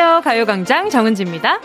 [0.00, 0.22] 안녕하세요.
[0.22, 1.60] 가요광장 정은지입니다.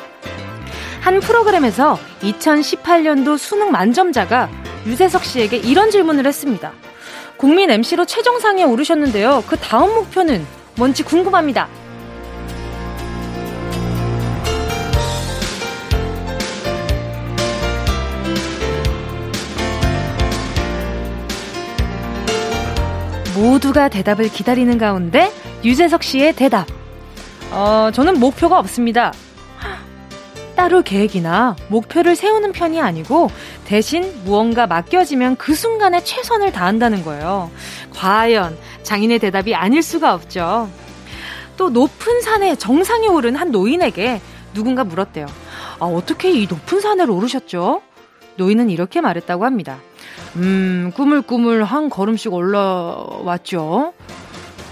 [0.99, 4.49] 한 프로그램에서 2018년도 수능 만점자가
[4.85, 6.73] 유재석 씨에게 이런 질문을 했습니다.
[7.37, 9.45] 국민 MC로 최정상에 오르셨는데요.
[9.47, 10.45] 그 다음 목표는
[10.75, 11.69] 뭔지 궁금합니다.
[23.33, 25.31] 모두가 대답을 기다리는 가운데
[25.63, 26.74] 유재석 씨의 대답.
[27.51, 29.13] 어, 저는 목표가 없습니다.
[30.55, 33.29] 따로 계획이나 목표를 세우는 편이 아니고
[33.65, 37.51] 대신 무언가 맡겨지면 그 순간에 최선을 다한다는 거예요.
[37.93, 40.69] 과연 장인의 대답이 아닐 수가 없죠.
[41.57, 44.21] 또 높은 산에 정상에 오른 한 노인에게
[44.53, 45.25] 누군가 물었대요.
[45.79, 47.81] 아, 어떻게 이 높은 산을 오르셨죠?
[48.37, 49.77] 노인은 이렇게 말했다고 합니다.
[50.37, 53.93] 음, 꾸물꾸물 한 걸음씩 올라왔죠.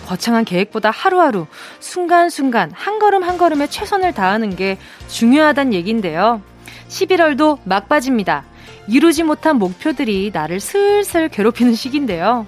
[0.03, 1.47] 거창한 계획보다 하루하루,
[1.79, 6.41] 순간순간, 한 걸음 한 걸음에 최선을 다하는 게 중요하단 얘기인데요.
[6.89, 8.45] 11월도 막바지입니다.
[8.87, 12.45] 이루지 못한 목표들이 나를 슬슬 괴롭히는 시기인데요.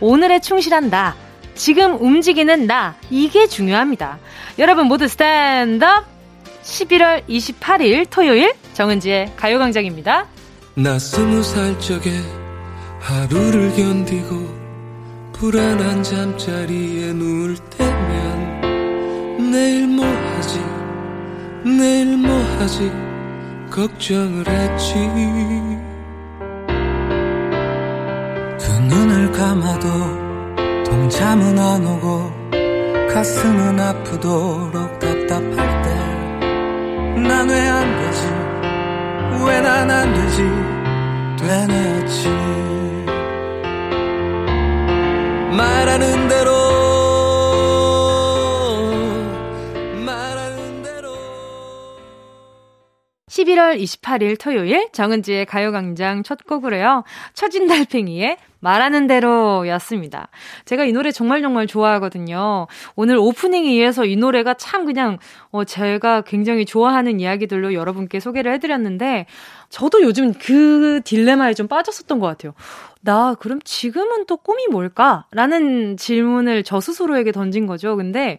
[0.00, 1.14] 오늘에 충실한 나,
[1.54, 4.18] 지금 움직이는 나, 이게 중요합니다.
[4.58, 6.04] 여러분 모두 스탠드업!
[6.62, 10.26] 11월 28일 토요일 정은지의 가요광장입니다.
[10.76, 12.10] 나 스무 살 적에
[13.00, 14.63] 하루를 견디고
[15.34, 20.60] 불안한 잠자리에 누울 때면 내일 뭐 하지?
[21.64, 22.90] 내일 뭐 하지?
[23.70, 24.94] 걱정을 했지.
[28.58, 29.88] 두 눈을 감아도
[30.84, 32.32] 동참은 안 오고
[33.12, 35.94] 가슴은 아프도록 답답할 때
[37.16, 38.22] 난 왜 안 되지?
[39.46, 40.42] 왜 난 안 되지?
[41.38, 42.28] 되뇌었지
[45.54, 46.73] 말하는 대로
[53.44, 57.04] 11월 28일 토요일 정은지의 가요광장 첫 곡으로요.
[57.34, 60.28] 처진달팽이의 말하는 대로 였습니다.
[60.64, 62.66] 제가 이 노래 정말 정말 좋아하거든요.
[62.96, 65.18] 오늘 오프닝에 의해서 이 노래가 참 그냥,
[65.50, 69.26] 어, 제가 굉장히 좋아하는 이야기들로 여러분께 소개를 해드렸는데,
[69.68, 72.54] 저도 요즘 그 딜레마에 좀 빠졌었던 것 같아요.
[73.02, 75.26] 나 그럼 지금은 또 꿈이 뭘까?
[75.30, 77.96] 라는 질문을 저 스스로에게 던진 거죠.
[77.96, 78.38] 근데,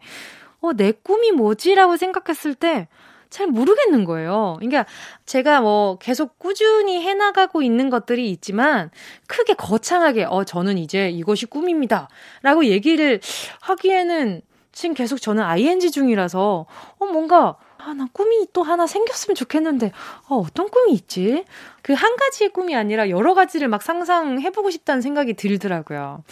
[0.60, 2.88] 어, 내 꿈이 뭐지 라고 생각했을 때,
[3.36, 4.56] 잘 모르겠는 거예요.
[4.60, 4.86] 그러니까
[5.26, 8.90] 제가 뭐 계속 꾸준히 해나가고 있는 것들이 있지만
[9.28, 12.08] 크게 거창하게 어 저는 이제 이것이 꿈입니다.
[12.44, 13.20] 라고 얘기를
[13.60, 14.42] 하기에는
[14.72, 16.66] 지금 계속 저는 ING 중이라서
[16.98, 19.92] 어 뭔가 아, 나 꿈이 또 하나 생겼으면 좋겠는데,
[20.28, 21.46] 어, 어떤 꿈이 있지?
[21.84, 26.24] 그 한 가지의 꿈이 아니라 여러 가지를 막 상상해보고 싶다는 생각이 들더라고요.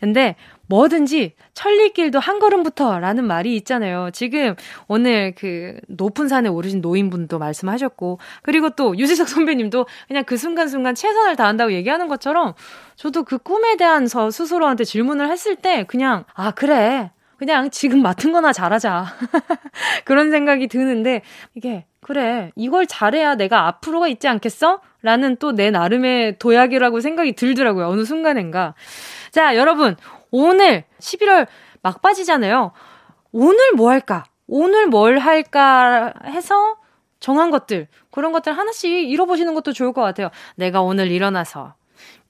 [0.00, 0.36] 근데
[0.68, 4.10] 뭐든지 천리길도 한 걸음부터 라는 말이 있잖아요.
[4.12, 4.54] 지금
[4.86, 11.36] 오늘 그 높은 산에 오르신 노인분도 말씀하셨고, 그리고 또 유지석 선배님도 그냥 그 순간순간 최선을
[11.36, 12.54] 다한다고 얘기하는 것처럼
[12.96, 17.10] 저도 그 꿈에 대한 서 스스로한테 질문을 했을 때 그냥, 아, 그래.
[17.38, 19.06] 그냥 지금 맡은 거나 잘하자.
[20.04, 21.22] 그런 생각이 드는데,
[21.54, 24.80] 이게, 그래, 이걸 잘해야 내가 앞으로가 있지 않겠어?
[25.02, 27.86] 라는 또 내 나름의 도약이라고 생각이 들더라고요.
[27.86, 28.74] 어느 순간엔가.
[29.30, 29.94] 자, 여러분,
[30.30, 31.46] 오늘 11월
[31.82, 32.72] 막바지잖아요.
[33.32, 34.24] 오늘 뭐 할까?
[34.46, 36.76] 오늘 뭘 할까 해서
[37.20, 40.30] 정한 것들, 그런 것들 하나씩 잃어보시는 것도 좋을 것 같아요.
[40.56, 41.74] 내가 오늘 일어나서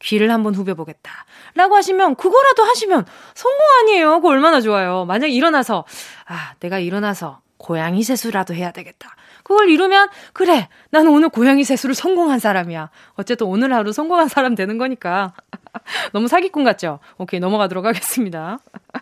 [0.00, 1.10] 귀를 한번 후벼보겠다.
[1.54, 3.04] 라고 하시면, 그거라도 하시면
[3.34, 4.16] 성공 아니에요.
[4.16, 5.04] 그거 얼마나 좋아요.
[5.04, 5.84] 만약 일어나서,
[6.26, 9.15] 아, 내가 일어나서 고양이 세수라도 해야 되겠다.
[9.48, 12.91] 그걸 이루면, 그래, 나는 오늘 고양이 세수를 성공한 사람이야.
[13.14, 15.32] 어쨌든 오늘 하루 성공한 사람 되는 거니까.
[16.12, 16.98] 너무 사기꾼 같죠?
[17.16, 18.59] 오케이, 넘어가도록 하겠습니다.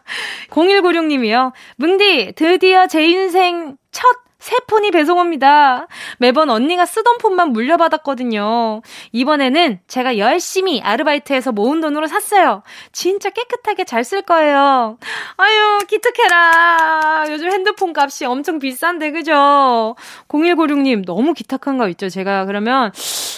[0.50, 1.50] 0196님이요.
[1.78, 4.06] 뭉디, 드디어 제 인생 첫
[4.46, 5.88] 새 폰이 배송 옵니다.
[6.18, 8.80] 매번 언니가 쓰던 폰만 물려받았거든요.
[9.10, 12.62] 이번에는 제가 열심히 아르바이트해서 모은 돈으로 샀어요.
[12.92, 14.98] 진짜 깨끗하게 잘 쓸 거예요.
[15.36, 17.24] 아유, 기특해라.
[17.30, 19.96] 요즘 핸드폰 값이 엄청 비싼데, 그죠?
[20.28, 22.08] 0196님, 너무 기특한 거 있죠?
[22.08, 22.92] 제가 그러면,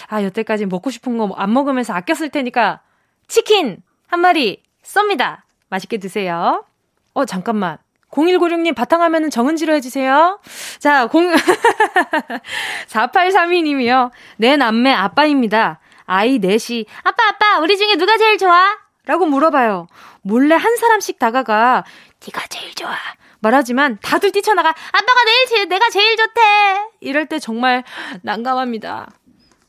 [0.08, 2.80] 아, 여태까지 먹고 싶은 거 안 먹으면서 쓸 테니까,
[3.28, 3.78] 치킨
[4.08, 5.38] 한 마리 쏩니다.
[5.70, 6.66] 맛있게 드세요.
[7.14, 7.78] 어, 잠깐만.
[8.10, 10.40] 0196님 바탕화면은 정은지로 해주세요.
[10.78, 11.08] 자, 0,
[12.88, 14.10] 4832님이요.
[14.38, 15.80] 내 남매 아빠입니다.
[16.06, 18.78] 아이 넷이, 아빠, 아빠, 우리 중에 누가 제일 좋아?
[19.04, 19.88] 라고 물어봐요.
[20.22, 21.84] 몰래 한 사람씩 다가가,
[22.26, 22.94] 네가 제일 좋아.
[23.40, 26.40] 말하지만 다들 뛰쳐나가, 아빠가 내일 제, 내가 제일 좋대!
[27.00, 27.84] 이럴 때 정말
[28.22, 29.08] 난감합니다.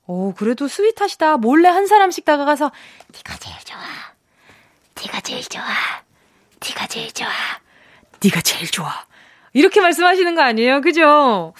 [0.08, 1.38] 오, 그래도 스윗하시다.
[1.38, 2.72] 몰래 한 사람씩 다가가서,
[3.14, 3.80] 네가 제일 좋아.
[4.96, 5.64] 네가 제일 좋아.
[6.62, 7.30] 네가 제일 좋아.
[8.24, 8.90] 네가 제일 좋아.
[9.54, 10.82] 이렇게 말씀하시는 거 아니에요?
[10.82, 11.54] 그죠?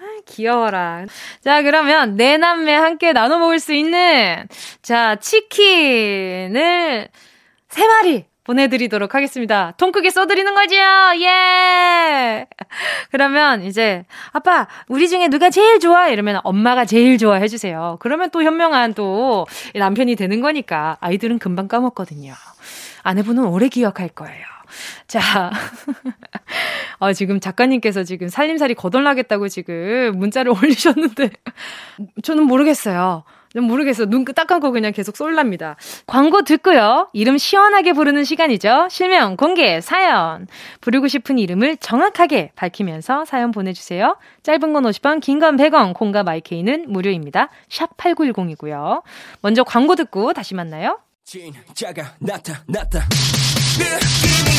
[0.00, 1.06] 아, 귀여워라.
[1.42, 4.48] 자, 그러면 내 남매 함께 나눠 먹을 수 있는,
[4.82, 7.08] 자, 치킨을
[7.68, 9.74] 세 마리 보내드리도록 하겠습니다.
[9.76, 10.76] 통 크게 써드리는 거죠?
[11.22, 12.46] 예!
[13.10, 16.08] 그러면 이제, 아빠, 우리 중에 누가 제일 좋아?
[16.08, 17.98] 이러면 엄마가 제일 좋아 해주세요.
[18.00, 22.32] 그러면 또 현명한 또 남편이 되는 거니까 아이들은 금방 까먹거든요.
[23.02, 24.57] 아내분은 오래 기억할 거예요.
[25.08, 25.50] 자,
[26.98, 31.30] 어, 지금 작가님께서 지금 살림살이 거덜나겠다고 지금 문자를 올리셨는데,
[32.22, 33.24] 저는 모르겠어요.
[33.54, 34.04] 모르겠어.
[34.04, 35.74] 눈 딱 감고 그냥 계속 쏠랍니다.
[36.06, 37.08] 광고 듣고요.
[37.14, 38.88] 이름 시원하게 부르는 시간이죠.
[38.90, 40.46] 실명, 공개, 사연.
[40.82, 44.16] 부르고 싶은 이름을 정확하게 밝히면서 사연 보내주세요.
[44.42, 47.48] 짧은 건 50원, 긴 건 100원, 공과 마이케이는 무료입니다.
[47.70, 49.02] 샵 8910이고요.
[49.40, 51.00] 먼저 광고 듣고 다시 만나요.
[51.24, 53.00] 진짜가 나타났다.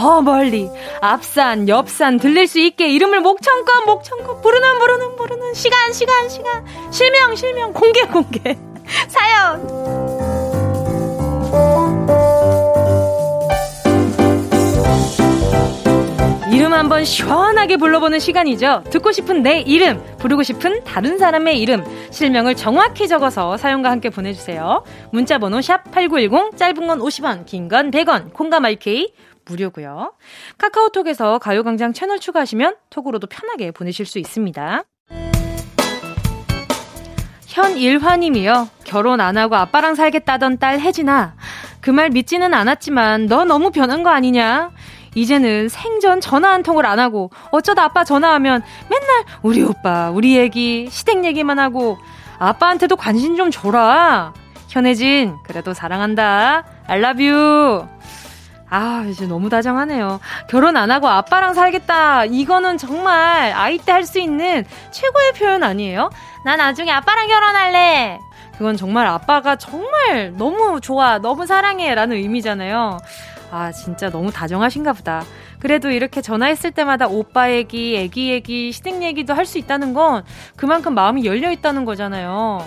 [0.00, 0.70] 저 멀리
[1.02, 7.36] 앞산 옆산 들릴 수 있게 이름을 목청껏 목청껏 부르는 부르는 부르는 시간 시간 시간 실명
[7.36, 8.56] 실명 공개 공개
[9.08, 9.60] 사연
[16.50, 18.84] 이름 한번 시원하게 불러보는 시간이죠.
[18.90, 24.82] 듣고 싶은 내 이름, 부르고 싶은 다른 사람의 이름, 실명을 정확히 적어서 사연과 함께 보내주세요.
[25.12, 29.12] 문자번호 샵 8910, 짧은 건 50원, 긴 건 100원, 콩감 RK,
[29.50, 30.12] 무료고요.
[30.58, 34.84] 카카오톡에서 가요광장 채널 추가하시면 톡으로도 편하게 보내실 수 있습니다.
[37.46, 38.68] 현일화님이요.
[38.84, 41.34] 결혼 안 하고 아빠랑 살겠다던 딸 혜진아.
[41.80, 44.70] 그 말 믿지는 않았지만 너 너무 변한 거 아니냐?
[45.14, 50.88] 이제는 생전 전화 한 통을 안 하고 어쩌다 아빠 전화하면 맨날 우리 오빠, 우리 얘기,
[50.88, 51.98] 시댁 얘기만 하고
[52.38, 54.32] 아빠한테도 관심 좀 줘라.
[54.68, 56.64] 현혜진, 그래도 사랑한다.
[56.88, 57.86] You.
[58.70, 60.20] 아, 이제 너무 다정하네요.
[60.48, 62.24] 결혼 안 하고 아빠랑 살겠다.
[62.26, 66.10] 이거는 정말 아이 때 할 수 있는 최고의 표현 아니에요?
[66.44, 68.18] 난 나중에 아빠랑 결혼할래.
[68.56, 72.98] 그건 정말 아빠가 정말 너무 좋아, 너무 사랑해 라는 의미잖아요.
[73.50, 75.24] 아, 진짜 너무 다정하신가 보다.
[75.58, 80.22] 그래도 이렇게 전화했을 때마다 오빠 얘기, 애기 얘기, 시댁 얘기도 할 수 있다는 건
[80.56, 82.64] 그만큼 마음이 열려 있다는 거잖아요.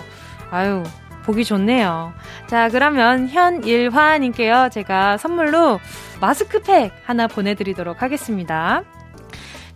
[0.50, 0.82] 아유,
[1.24, 2.12] 보기 좋네요.
[2.46, 4.68] 자, 그러면 현일화님께요.
[4.72, 5.80] 제가 선물로
[6.20, 8.82] 마스크팩 하나 보내드리도록 하겠습니다.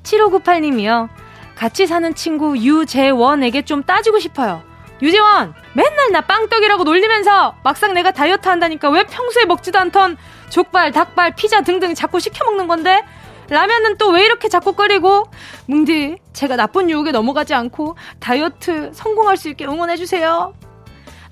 [0.02, 1.08] 7598님이요.
[1.54, 4.62] 같이 사는 친구 유재원에게 좀 따지고 싶어요.
[5.02, 5.54] 유재원!
[5.74, 10.16] 맨날 나 빵떡이라고 놀리면서 막상 내가 다이어트 한다니까 왜 평소에 먹지도 않던
[10.50, 13.02] 족발, 닭발, 피자 등등 자꾸 시켜 먹는 건데?
[13.48, 15.24] 라면은 또 왜 이렇게 자꾸 끓이고?
[15.66, 20.52] 뭉디, 제가 나쁜 유혹에 넘어가지 않고 다이어트 성공할 수 있게 응원해주세요.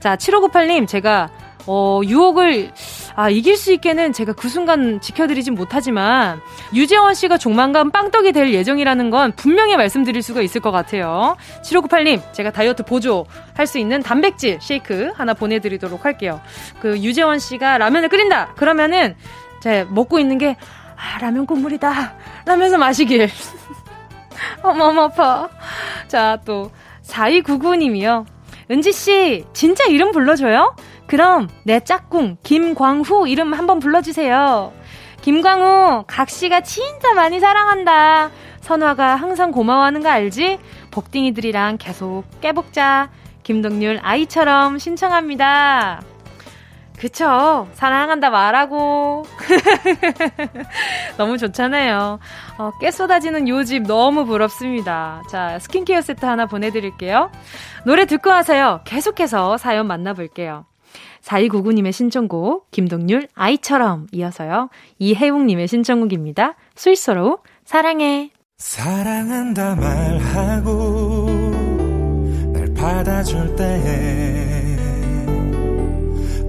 [0.00, 1.28] 자, 7598님, 제가,
[1.66, 2.70] 어, 유혹을,
[3.16, 6.40] 아, 이길 수 있게는 제가 그 순간 지켜드리진 못하지만,
[6.74, 11.36] 유재원 씨가 조만간 빵떡이 될 예정이라는 건 분명히 말씀드릴 수가 있을 것 같아요.
[11.62, 16.40] 7598님, 제가 다이어트 보조 할 수 있는 단백질 쉐이크 하나 보내드리도록 할게요.
[16.78, 18.54] 그 유재원 씨가 라면을 끓인다!
[18.54, 19.16] 그러면은,
[19.60, 20.56] 제가 먹고 있는 게,
[20.96, 22.14] 아, 라면 국물이다.
[22.44, 23.28] 라면서 마시길.
[24.62, 25.48] 어머, 어머, 아파.
[26.06, 26.70] 자, 또,
[27.04, 28.24] 4299님이요.
[28.70, 30.74] 은지씨, 진짜 이름 불러줘요?
[31.06, 34.72] 그럼 내 짝꿍 김광후 이름 한번 불러주세요.
[35.22, 38.30] 김광후, 각시가 진짜 많이 사랑한다.
[38.60, 40.58] 선화가 항상 고마워하는 거 알지?
[40.90, 43.10] 복딩이들이랑 계속 깨복자.
[43.42, 46.02] 김동률 아이처럼 신청합니다.
[46.98, 47.68] 그쵸.
[47.74, 49.24] 사랑한다 말하고.
[51.18, 52.18] 너무 좋잖아요.
[52.58, 55.22] 어, 깨 쏟아지는 요 집 너무 부럽습니다.
[55.28, 57.30] 자, 스킨케어 세트 하나 보내드릴게요.
[57.84, 58.80] 노래 듣고 와서요.
[58.84, 60.64] 계속해서 사연 만나볼게요.
[61.22, 64.68] 4299님의 신청곡, 김동률, 아이처럼 이어서요.
[65.00, 66.54] 이혜웅님의 신청곡입니다.
[66.76, 68.30] 스위스로 사랑해.
[68.58, 71.26] 사랑한다 말하고,
[72.54, 74.55] 날 받아줄 때,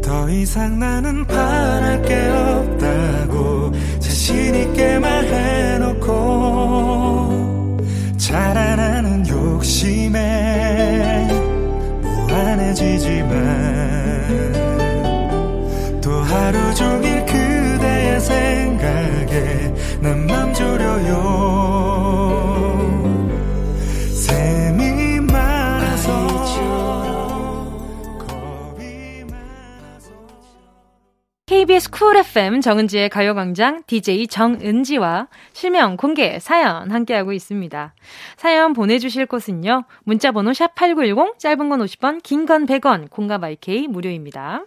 [0.07, 6.07] 더 이상 나는 바랄 게 없다고 자신있게 말해놓고
[8.15, 11.26] 자라나는 욕심에
[32.37, 37.95] FM 정은지의 가요광장 DJ 정은지와 실명 공개 사연 함께하고 있습니다.
[38.35, 39.85] 사연 보내주실 곳은요.
[40.03, 44.65] 문자번호 샵8910 짧은 건 50원 긴 건 100원 공감 IK 무료입니다.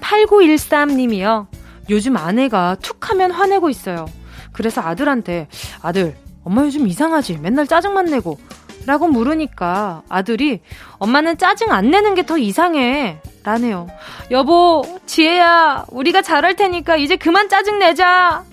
[0.00, 1.48] 8913님이요.
[1.90, 4.06] 요즘 아내가 툭 하면 화내고 있어요.
[4.52, 5.48] 그래서 아들한테
[5.82, 6.14] 아들
[6.44, 8.38] 엄마 요즘 이상하지 맨날 짜증만 내고
[8.86, 10.60] 라고 물으니까 아들이
[10.98, 13.18] 엄마는 짜증 안 내는 게 더 이상해.
[13.44, 13.86] 라네요.
[14.30, 18.44] 여보, 지혜야, 우리가 잘할 테니까 이제 그만 짜증 내자.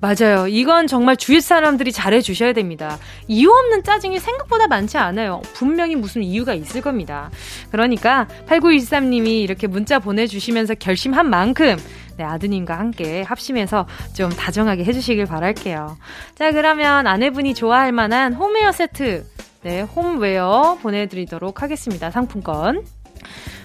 [0.00, 0.48] 맞아요.
[0.48, 2.98] 이건 정말 주위 사람들이 잘해 주셔야 됩니다.
[3.28, 5.42] 이유 없는 짜증이 생각보다 많지 않아요.
[5.52, 7.30] 분명히 무슨 이유가 있을 겁니다.
[7.70, 11.76] 그러니까 8913님이 이렇게 문자 보내주시면서 결심한 만큼
[12.22, 15.96] 네, 아드님과 함께 합심해서 좀 다정하게 해주시길 바랄게요.
[16.36, 19.26] 자, 그러면 아내분이 좋아할 만한 홈웨어 세트,
[19.62, 22.12] 네, 홈웨어 보내드리도록 하겠습니다.
[22.12, 22.84] 상품권.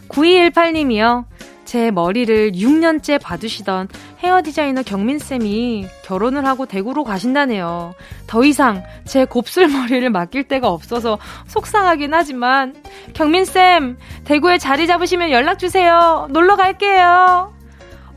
[0.09, 1.25] 9218님이요.
[1.65, 3.89] 제 머리를 6년째 봐주시던
[4.23, 7.93] 헤어 디자이너 경민쌤이 결혼을 하고 대구로 가신다네요.
[8.25, 12.73] 더 이상 제 곱슬머리를 맡길 데가 없어서 속상하긴 하지만,
[13.13, 16.29] 경민쌤, 대구에 자리 잡으시면 연락주세요.
[16.31, 17.56] 놀러 갈게요.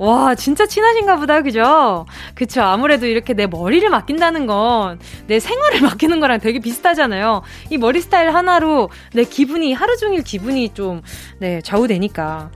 [0.01, 2.07] 와, 진짜 친하신가 보다, 그죠?
[2.35, 2.63] 그쵸.
[2.63, 7.43] 아무래도 이렇게 내 머리를 맡긴다는 건 내 생활을 맡기는 거랑 되게 비슷하잖아요.
[7.71, 11.03] 이 머리 스타일 하나로 내 기분이, 하루 종일 기분이 좀,
[11.39, 12.51] 네, 좌우되니까.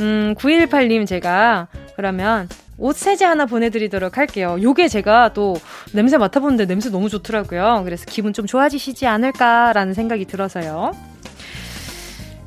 [0.00, 2.48] 음, 9118님 제가 그러면
[2.78, 4.56] 옷 세제 하나 보내드리도록 할게요.
[4.60, 5.56] 요게 제가 또
[5.92, 7.82] 냄새 맡아보는데 냄새 너무 좋더라고요.
[7.84, 10.92] 그래서 기분 좀 좋아지시지 않을까라는 생각이 들어서요.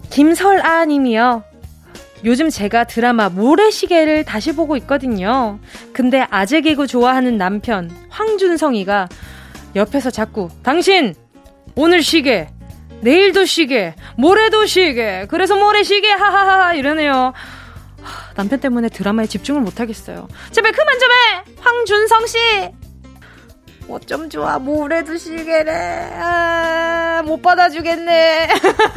[0.09, 1.43] 김설아 님이요.
[2.25, 5.59] 요즘 제가 드라마 모래시계를 다시 보고 있거든요.
[5.93, 9.07] 근데 아재 개그 좋아하는 남편 황준성이가
[9.75, 11.13] 옆에서 자꾸 당신
[11.75, 12.49] 오늘 시계
[13.01, 17.33] 내일도 시계 모레도 시계 그래서 모래시계 하하하 이러네요.
[18.35, 20.27] 남편 때문에 드라마에 집중을 못하겠어요.
[20.51, 21.43] 제발 그만 좀 해!
[21.59, 22.37] 황준성 씨!
[23.89, 28.49] 어쩜 좋아 모래도 시계래 아, 못 받아주겠네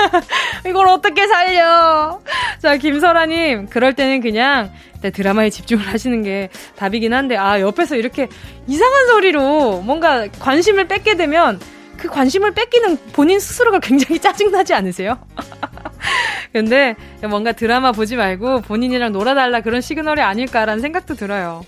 [0.67, 2.21] 이걸 어떻게 살려
[2.59, 4.73] 자 김설아님 그럴 때는 그냥
[5.13, 8.29] 드라마에 집중을 하시는 게 답이긴 한데 아 옆에서 이렇게
[8.67, 11.59] 이상한 소리로 뭔가 관심을 뺏게 되면
[11.97, 15.19] 그 관심을 뺏기는 본인 스스로가 굉장히 짜증나지 않으세요?
[16.53, 16.97] 근데
[17.29, 21.65] 뭔가 드라마 보지 말고 본인이랑 놀아달라 그런 시그널이 아닐까라는 생각도 들어요.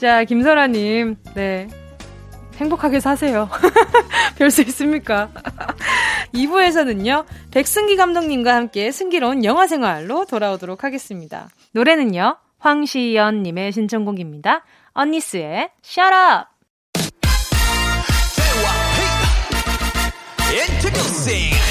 [0.00, 1.68] 자, 김설아님, 네.
[2.58, 3.48] 행복하게 사세요.
[4.38, 5.30] 별 수 있습니까?
[6.34, 11.48] 2부에서는요, 백승기 감독님과 함께 승기로운 영화 생활로 돌아오도록 하겠습니다.
[11.72, 14.64] 노래는요, 황시연님의 신청곡입니다.
[14.92, 16.54] 언니스의 Shut Up!
[21.24, 21.63] The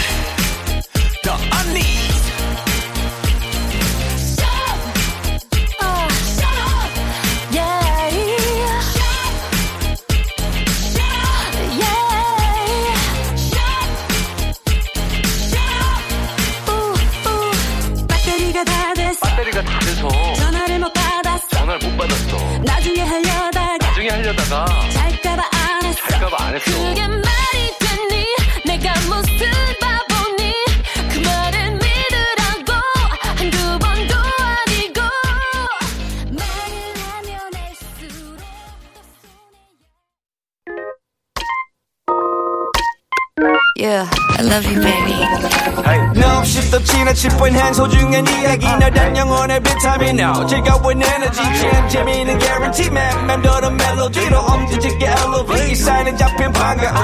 [47.24, 48.66] 10분 소중한 이야기.
[48.66, 50.46] 너단 영혼의 비타민 now.
[50.46, 51.42] 즐거운 에너지.
[51.42, 52.92] 잼 재미는 guarantee.
[52.92, 55.76] man 맴도는 멜로디로 엄지짓게 elevate.
[55.76, 56.96] 쌓이는 잡힌 반가움.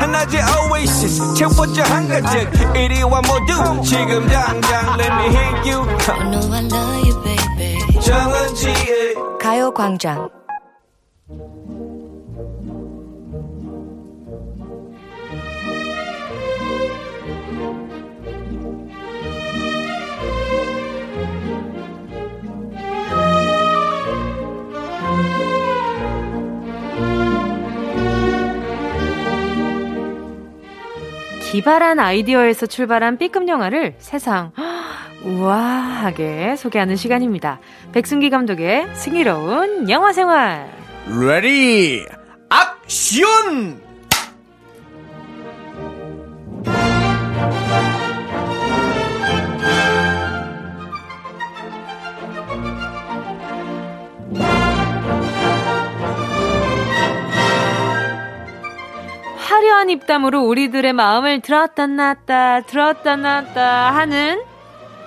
[0.00, 1.34] 한낮의 oasis.
[1.34, 5.86] 채워져 한가득 이리와 모두 지금 당장 let me hit you.
[6.08, 8.00] I know I love you baby.
[8.00, 10.28] 정은지의 가요광장.
[31.50, 34.52] 기발한 아이디어에서 출발한 B급 영화를 세상
[35.24, 37.58] 우아하게 소개하는 시간입니다.
[37.92, 40.70] 백승기 감독의 승기로운 영화 생활.
[41.06, 42.04] Ready
[42.84, 43.87] action!
[59.78, 64.42] 타고난 입담으로 우리들의 마음을 들었다 놨다 들었다 놨다 하는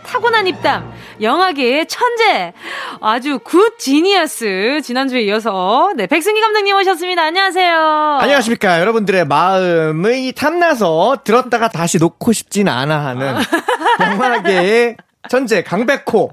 [0.05, 0.93] 타고난 입담.
[1.21, 2.53] 영화계의 천재
[3.01, 4.79] 아주 good genius.
[4.81, 7.21] 지난주에 이어서 네 백승기 감독님 오셨습니다.
[7.21, 7.75] 안녕하세요.
[8.21, 8.79] 안녕하십니까.
[8.79, 13.35] 여러분들의 마음이 탐나서 들었다가 다시 놓고 싶진 않아 하는
[13.99, 14.95] 영화계의
[15.27, 16.31] 천재 강백호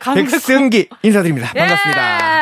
[0.00, 0.30] 강백호.
[0.32, 1.52] 백승기 인사드립니다.
[1.54, 2.40] 반갑습니다.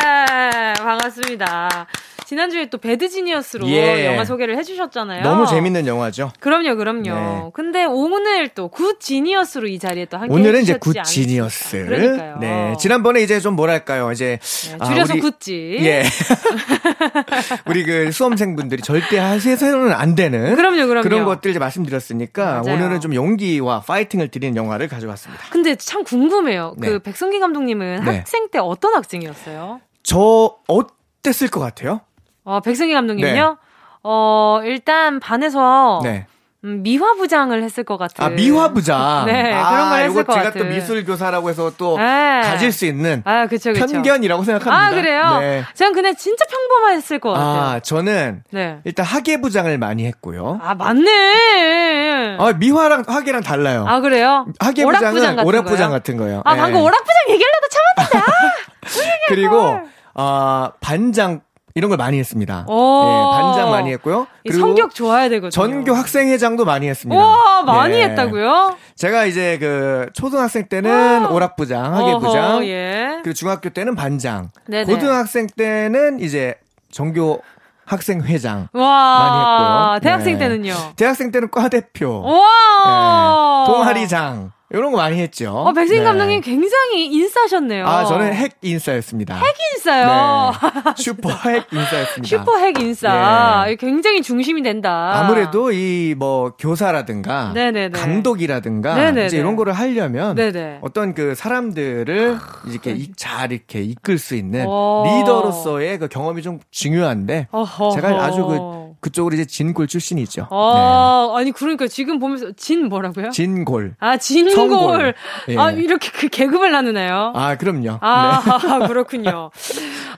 [0.70, 1.86] 예, 반갑습니다
[2.26, 4.06] 지난주에 또 Bad Genius로 예.
[4.06, 5.22] 영화 소개를 해주셨잖아요.
[5.22, 6.32] 너무 재밌는 영화죠.
[6.40, 7.02] 그럼요, 그럼요.
[7.02, 7.50] 네.
[7.54, 11.86] 근데 오늘 또 good genius로 이 자리에 또 함께 오늘은 이제 good genius.
[11.86, 12.38] 그러니까요.
[12.40, 12.74] 네.
[12.78, 15.76] 지난번에 이제 좀 뭐랄까요, 이제 네, 줄여서 아, 우리, 굿지.
[15.80, 16.02] 예.
[17.66, 20.54] 우리 그 수험생분들이 절대 하셔서는 안 되는.
[20.56, 21.02] 그럼요, 그럼요.
[21.02, 22.76] 그런 것들 이제 말씀드렸으니까 맞아요.
[22.76, 25.44] 오늘은 좀 용기와 파이팅을 드리는 영화를 가져왔습니다.
[25.50, 26.74] 근데 참 궁금해요.
[26.80, 26.92] 그 네.
[26.92, 28.16] 그 백승기 감독님은 네.
[28.18, 29.80] 학생 때 어떤 학생이었어요?
[30.02, 32.00] 저 어땠을 것 같아요?
[32.46, 33.48] 어, 백승희 감독님요?
[33.50, 33.56] 네.
[34.04, 36.26] 어, 일단 반에서 네.
[36.64, 38.24] 음, 미화 부장을 했을 것 같은.
[38.24, 39.24] 아, 미화 부장?
[39.26, 40.60] 네, 아, 그런 걸 했을 것 제가 같은.
[40.62, 42.40] 또 미술 교사라고 해서 또 네.
[42.44, 43.84] 가질 수 있는 아, 그쵸, 그쵸.
[43.86, 44.86] 편견이라고 생각합니다.
[44.86, 45.38] 아, 그래요?
[45.40, 45.64] 네.
[45.74, 47.62] 저는 그냥 진짜 평범했을 것 같아요.
[47.62, 48.78] 아, 저는 네.
[48.84, 50.60] 일단 학예 부장을 많이 했고요.
[50.62, 52.36] 아, 맞네.
[52.38, 53.84] 아, 미화랑 학예랑 달라요.
[53.88, 54.46] 아, 그래요?
[54.60, 56.42] 학예 부장은 오락 부장 같은 거요.
[56.44, 56.80] 아, 방금 네.
[56.80, 58.18] 오락 부장 얘기하려다 참았는데.
[58.18, 59.80] 아, 그리고
[60.14, 61.40] 어, 반장
[61.76, 62.66] 이런 걸 많이 했습니다.
[62.70, 64.26] 예, 반장 많이 했고요.
[64.50, 65.50] 성격 좋아야 되거든요.
[65.50, 67.22] 전교 학생회장도 많이 했습니다.
[67.22, 68.04] 와, 많이 예.
[68.04, 68.76] 했다고요?
[68.94, 73.18] 제가 이제 그 초등학생 때는 오락부장, 학예부장, 예.
[73.22, 74.90] 그리고 중학교 때는 반장, 네네.
[74.90, 76.54] 고등학생 때는 이제
[76.92, 77.42] 전교
[77.84, 80.00] 학생 회장 와, 많이 했고요.
[80.02, 80.48] 대학생 네.
[80.48, 80.74] 때는요?
[80.96, 83.72] 대학생 때는 과 대표, 와, 네.
[83.72, 84.55] 동아리장.
[84.70, 85.52] 이런 거 많이 했죠.
[85.52, 86.02] 어, 백승 네.
[86.02, 87.86] 감독님 굉장히 인싸셨네요.
[87.86, 89.36] 아, 저는 핵 인싸였습니다.
[89.36, 89.44] 핵
[89.76, 90.50] 인싸요?
[90.50, 90.92] 네.
[90.96, 92.24] 슈퍼 핵 인싸였습니다.
[92.26, 93.64] 슈퍼 핵 인싸.
[93.66, 93.76] 네.
[93.76, 95.12] 굉장히 중심이 된다.
[95.14, 97.90] 아무래도 이 뭐 교사라든가 네네네.
[97.98, 99.26] 감독이라든가 네네네.
[99.26, 100.78] 이제 이런 거를 하려면 네네.
[100.82, 103.04] 어떤 그 사람들을 이렇게 네.
[103.16, 105.04] 잘 이렇게 이끌 수 있는 오.
[105.06, 107.90] 리더로서의 그 경험이 좀 중요한데 어허허.
[107.94, 110.48] 제가 아주 그 그쪽으로 이제 진골 출신이죠.
[110.50, 111.40] 아, 네.
[111.40, 113.30] 아니 그러니까 지금 보면서 진 뭐라고요?
[113.30, 113.94] 진골.
[114.00, 115.14] 아, 진골.
[115.48, 115.56] 예.
[115.56, 117.32] 아, 이렇게 그 계급을 나누나요?
[117.36, 117.98] 아, 그럼요.
[118.00, 118.42] 아,
[118.80, 118.86] 네.
[118.88, 119.50] 그렇군요.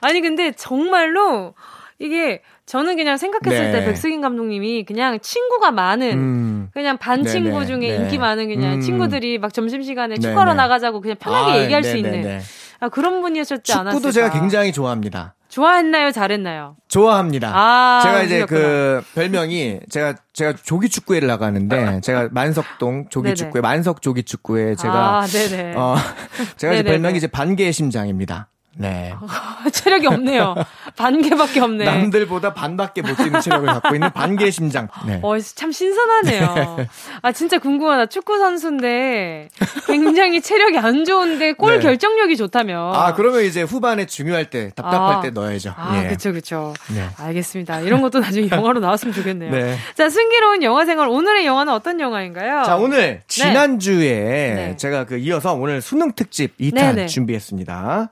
[0.01, 1.53] 아니 근데 정말로
[1.99, 3.79] 이게 저는 그냥 생각했을 네.
[3.79, 6.69] 때 백승인 감독님이 그냥 친구가 많은 음.
[6.73, 7.95] 그냥 반 친구 중에 네.
[7.95, 8.81] 인기 많은 그냥 음.
[8.81, 11.91] 친구들이 막 점심 시간에 축구하러 나가자고 그냥 편하게 아, 얘기할 네네네.
[11.91, 12.41] 수 있는
[12.79, 13.91] 아, 그런 분이셨지 않았을까?
[13.91, 15.35] 축구도 제가 굉장히 좋아합니다.
[15.49, 16.11] 좋아했나요?
[16.11, 16.75] 잘했나요?
[16.87, 17.51] 좋아합니다.
[17.53, 24.01] 아, 제가 이제 그 별명이 제가 제가 조기 축구회를 나가는데 제가 만석동 조기 축구회 만석
[24.01, 25.73] 조기 축구회 제가 아, 네네.
[25.75, 25.95] 어
[26.57, 28.49] 제가 이제 별명이 이제 반개의 심장입니다.
[28.75, 29.13] 네.
[29.73, 30.55] 체력이 없네요.
[30.95, 31.85] 반 개밖에 없네.
[31.85, 34.87] 남들보다 반밖에 못 뛰는 체력을 갖고 있는 반개 심장.
[35.05, 35.19] 네.
[35.21, 36.87] 어, 참 신선하네요.
[37.21, 38.05] 아, 진짜 궁금하다.
[38.07, 39.49] 축구 선수인데
[39.87, 41.79] 굉장히 체력이 안 좋은데 골 네.
[41.79, 42.93] 결정력이 좋다며.
[42.93, 45.21] 아, 그러면 이제 후반에 중요할 때, 답답할 아.
[45.21, 45.73] 때 넣어야죠.
[45.75, 46.07] 아, 예.
[46.07, 46.73] 그쵸, 그쵸.
[46.93, 47.07] 네.
[47.17, 47.81] 알겠습니다.
[47.81, 49.51] 이런 것도 나중에 영화로 나왔으면 좋겠네요.
[49.51, 49.77] 네.
[49.95, 51.09] 자, 승기로운 영화 생활.
[51.09, 52.63] 오늘의 영화는 어떤 영화인가요?
[52.63, 53.21] 자, 오늘 네.
[53.27, 54.13] 지난주에
[54.55, 54.77] 네.
[54.77, 58.09] 제가 그 이어서 오늘 수능 특집 2탄 준비했습니다.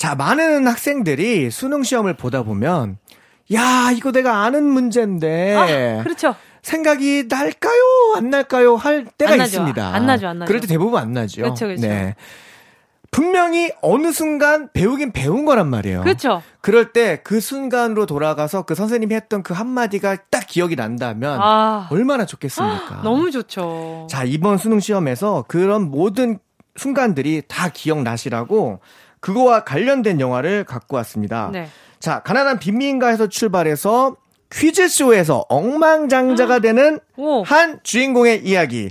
[0.00, 2.96] 자, 많은 학생들이 수능 시험을 보다 보면
[3.52, 5.54] 야, 이거 내가 아는 문제인데.
[5.54, 6.34] 아, 그렇죠.
[6.62, 8.14] 생각이 날까요?
[8.16, 8.76] 안 날까요?
[8.76, 9.94] 할 때가 안 있습니다.
[9.94, 10.48] 안 나죠, 안 나죠.
[10.48, 11.42] 그럴 때 대부분 안 나죠.
[11.42, 11.86] 그렇죠, 그렇죠.
[11.86, 12.14] 네.
[13.10, 16.00] 분명히 어느 순간 배우긴 배운 거란 말이에요.
[16.00, 16.42] 그렇죠.
[16.62, 21.88] 그럴 때 그 순간으로 돌아가서 그 선생님이 했던 그 한마디가 딱 기억이 난다면 아.
[21.90, 23.02] 얼마나 좋겠습니까?
[23.02, 24.06] 너무 좋죠.
[24.08, 26.38] 자, 이번 수능 시험에서 그런 모든
[26.76, 28.80] 순간들이 다 기억나시라고
[29.20, 31.50] 그거와 관련된 영화를 갖고 왔습니다.
[31.52, 31.68] 네.
[31.98, 34.16] 자, 가난한 빈민가에서 출발해서
[34.52, 37.42] 퀴즈쇼에서 엉망장자가 되는 오.
[37.42, 38.90] 한 주인공의 이야기.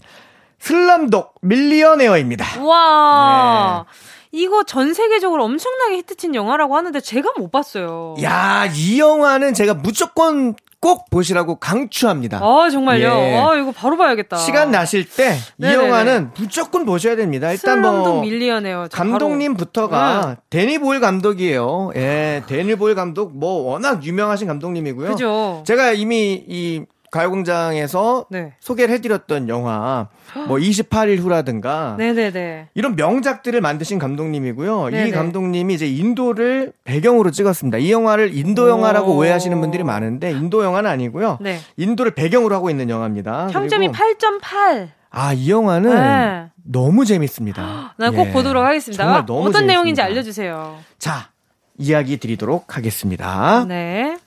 [0.60, 2.64] 슬럼독 밀리어네어입니다.
[2.64, 3.86] 와.
[3.88, 4.10] 네.
[4.32, 8.16] 이거 전 세계적으로 엄청나게 히트친 영화라고 하는데 제가 못 봤어요.
[8.22, 12.38] 야, 이 영화는 제가 무조건 꼭 보시라고 강추합니다.
[12.42, 13.08] 아, 정말요?
[13.10, 13.36] 예.
[13.36, 14.38] 아, 이거 바로 봐야겠다.
[14.38, 17.52] 시간 나실 때 이 영화는 무조건 보셔야 됩니다.
[17.52, 18.88] 일단 뭐 밀리어네요.
[18.92, 20.36] 감독님부터가 네.
[20.50, 21.92] 데니 보일 감독이에요.
[21.96, 25.10] 예, 데니 보일 감독 뭐 워낙 유명하신 감독님이고요.
[25.12, 25.64] 그죠.
[25.68, 28.54] 제가 이미 이 가요공장에서 네.
[28.60, 30.08] 소개를 해드렸던 영화
[30.48, 32.70] 뭐 28일 후라든가 네네네.
[32.74, 34.90] 이런 명작들을 만드신 감독님이고요.
[34.90, 35.08] 네네.
[35.08, 37.78] 이 감독님이 이제 인도를 배경으로 찍었습니다.
[37.80, 41.38] 이 영화를 인도 영화라고 오해하시는 분들이 많은데 인도 영화는 아니고요.
[41.42, 41.60] 네.
[41.78, 43.48] 인도를 배경으로 하고 있는 영화입니다.
[43.48, 44.90] 평점이 8.8.
[45.12, 46.52] 아, 이 영화는 네.
[46.64, 47.96] 너무 재밌습니다.
[47.98, 48.32] 난꼭 예.
[48.32, 49.04] 보도록 하겠습니다.
[49.04, 49.74] 정말 너무 어떤 재밌습니다.
[49.74, 50.78] 내용인지 알려주세요.
[51.00, 51.32] 자,
[51.80, 53.66] 이야기 드리도록 하겠습니다.
[53.68, 54.18] 네.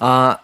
[0.00, 0.38] 아,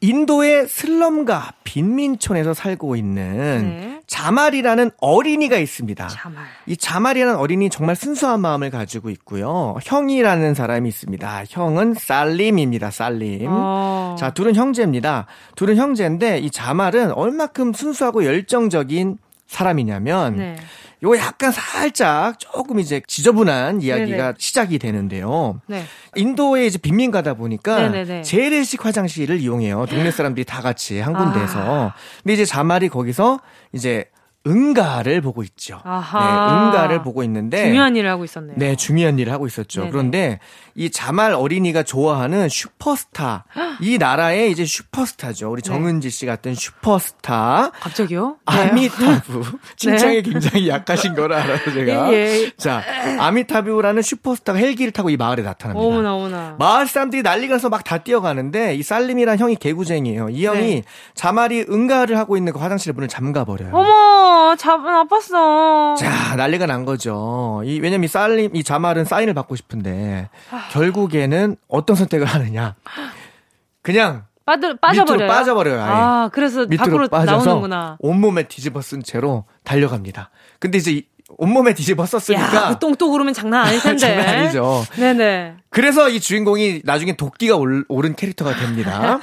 [0.00, 4.00] 인도의 슬럼과 빈민촌에서 살고 있는 네.
[4.06, 6.06] 자말이라는 어린이가 있습니다.
[6.08, 6.44] 자말.
[6.66, 9.76] 이 자말이라는 어린이 정말 순수한 마음을 가지고 있고요.
[9.82, 11.44] 형이라는 사람이 있습니다.
[11.48, 12.90] 형은 살림입니다.
[12.90, 13.46] 살림.
[13.48, 14.16] 어.
[14.18, 15.26] 자, 둘은 형제입니다.
[15.56, 20.56] 둘은 형제인데 이 자말은 얼마큼 순수하고 열정적인 사람이냐면 네.
[21.02, 24.32] 요 약간 살짝 조금 이제 지저분한 이야기가 네네.
[24.38, 25.60] 시작이 되는데요.
[25.66, 25.84] 네.
[26.16, 28.22] 인도에 이제 빈민가다 보니까 네네네.
[28.22, 29.86] 재래식 화장실을 이용해요.
[29.86, 31.58] 동네 사람들이 다 같이 한 군데에서.
[31.58, 31.94] 아.
[32.22, 33.40] 근데 이제 자말이 거기서
[33.72, 34.04] 이제
[34.48, 35.80] 응가를 보고 있죠.
[35.84, 36.18] 아하.
[36.20, 38.56] 네, 응가를 보고 있는데 중요한 일을 하고 있었네요.
[38.56, 39.80] 네, 중요한 일을 하고 있었죠.
[39.80, 39.90] 네네.
[39.90, 40.38] 그런데
[40.74, 43.44] 이 자말 어린이가 좋아하는 슈퍼스타
[43.82, 45.50] 이 나라의 이제 슈퍼스타죠.
[45.50, 45.68] 우리 네.
[45.68, 47.72] 정은지 씨 같은 슈퍼스타.
[47.80, 48.36] 갑자기요?
[48.46, 49.40] 아미타부.
[49.40, 49.48] 네.
[49.76, 52.12] 칭찬에 굉장히 약하신 걸 알아요, 제가.
[52.12, 52.50] 예, 예.
[52.56, 52.82] 자,
[53.18, 55.84] 아미타부라는 슈퍼스타가 헬기를 타고 이 마을에 나타납니다.
[55.86, 56.56] 어머나, 어머나.
[56.58, 60.28] 마을 사람들이 난리가 나서 막 다 뛰어가는데 이 살림이란 형이 개구쟁이에요.
[60.28, 60.82] 이 형이 네.
[61.14, 63.70] 자말이 응가를 하고 있는 그 화장실 문을 잠가 버려요.
[63.72, 63.88] 어머,
[64.58, 65.96] 잡은 아팠어.
[65.96, 67.62] 자, 난리가 난 거죠.
[67.64, 70.68] 이 왜냐면 이 살림 이 자말은 사인을 받고 싶은데 아.
[70.70, 72.74] 결국에는 어떤 선택을 하느냐?
[73.82, 75.16] 그냥 빠져, 빠져버려요.
[75.18, 75.80] 밑으로 빠져버려요.
[75.82, 75.90] 아예.
[75.92, 77.96] 아, 그래서 밑으로 빠져서 나오는구나.
[78.00, 80.30] 온몸에 뒤집어 쓴 채로 달려갑니다.
[80.58, 81.02] 근데 이제
[81.36, 82.54] 온몸에 뒤집어 썼으니까.
[82.56, 83.98] 야, 그 똥또 그러면 장난 아닐 텐데.
[83.98, 84.82] 장난 아니죠.
[84.96, 85.56] 네네.
[85.78, 89.20] 그래서 이 주인공이 나중에 도끼가 올, 오른 캐릭터가 됩니다.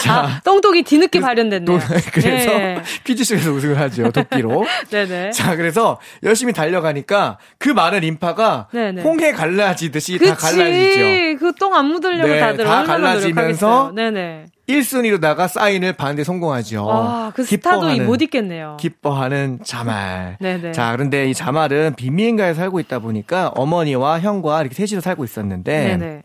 [0.00, 1.78] 자, 아, 똥독이 뒤늦게 그, 발현됐네요.
[2.12, 2.82] 그래서 네.
[3.04, 4.10] 퀴즈쇼에서 우승을 하죠.
[4.10, 4.66] 도끼로.
[4.90, 5.30] 네네.
[5.30, 9.02] 자, 그래서 열심히 달려가니까 그 많은 인파가 네네.
[9.02, 10.28] 홍해 갈라지듯이 그치.
[10.28, 11.38] 다 갈라지죠.
[11.38, 14.46] 그 똥 안 묻으려고 네, 다들 다 갈라지면서 네네.
[14.68, 16.88] 1순위로다가 사인을 받는데 성공하죠.
[16.90, 18.76] 아, 그 스타도 못 잊겠네요.
[18.80, 20.36] 기뻐하는 자말.
[20.40, 20.72] 네네.
[20.72, 26.22] 자, 그런데 이 자말은 빈민가에 살고 있다 보니까 어머니와 형과 이렇게 셋이서 살고 있었는데 네네.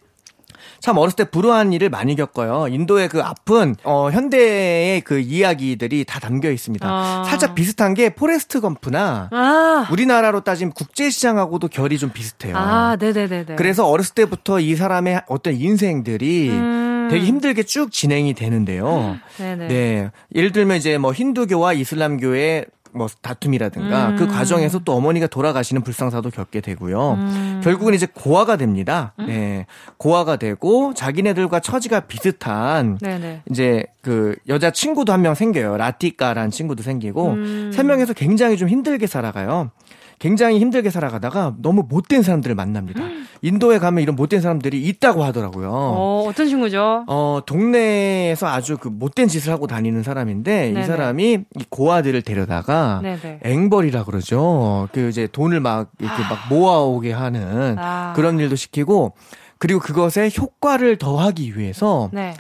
[0.80, 2.68] 참 어렸을 때 불우한 일을 많이 겪어요.
[2.68, 6.88] 인도의 그 아픈 어 현대의 그 이야기들이 다 담겨 있습니다.
[6.88, 7.24] 아.
[7.26, 9.88] 살짝 비슷한 게 포레스트 검프나 아.
[9.92, 12.56] 우리나라로 따지면 국제시장하고도 결이 좀 비슷해요.
[12.56, 13.56] 아, 네네네.
[13.56, 17.08] 그래서 어렸을 때부터 이 사람의 어떤 인생들이 음.
[17.10, 19.18] 되게 힘들게 쭉 진행이 되는데요.
[19.38, 19.68] 네네.
[19.68, 20.12] 네.
[20.36, 22.66] 예를 들면 이제 뭐 힌두교와 이슬람교의
[22.98, 24.28] 뭐 다툼이라든가 그 음.
[24.28, 27.14] 그 과정에서 또 어머니가 돌아가시는 불상사도 겪게 되고요.
[27.14, 27.62] 음.
[27.64, 29.14] 결국은 이제 고아가 됩니다.
[29.20, 29.28] 음.
[29.28, 29.66] 네.
[29.98, 33.44] 고아가 되고 자기네들과 처지가 비슷한 네네.
[33.52, 35.78] 이제 그 여자 친구도 한 명 생겨요.
[35.78, 37.72] 라티카라는 친구도 생기고 음.
[37.74, 39.72] 세 명에서 굉장히 좀 힘들게 살아가요.
[40.20, 43.04] 굉장히 힘들게 살아가다가 너무 못된 사람들을 만납니다.
[43.44, 45.70] 인도에 가면 이런 못된 사람들이 있다고 하더라고요.
[45.72, 47.06] 어, 어떤 친구죠?
[47.08, 50.82] 어, 동네에서 아주 그 못된 짓을 하고 다니는 사람인데 네네.
[50.82, 53.42] 이 사람이 이 고아들을 데려다가 네네.
[53.44, 54.90] 앵벌이라 그러죠.
[54.92, 58.14] 그 이제 돈을 막 이렇게 막 모아오게 하는 아.
[58.16, 59.14] 그런 일도 시키고
[59.60, 62.34] 그리고 그것에 효과를 더하기 위해서 네.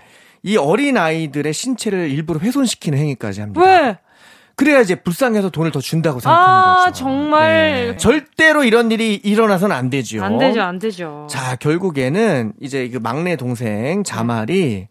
[0.43, 3.61] 이 어린 아이들의 신체를 일부러 훼손시키는 행위까지 합니다.
[3.61, 3.97] 왜?
[4.57, 6.93] 그래야 이제 불쌍해서 돈을 더 준다고 생각하는 아, 거죠.
[7.03, 7.97] 정말 네.
[7.97, 10.23] 절대로 이런 일이 일어나서는 안 되죠.
[10.23, 11.27] 안 되죠, 안 되죠.
[11.29, 14.87] 자, 결국에는 이제 그 막내 동생 자말이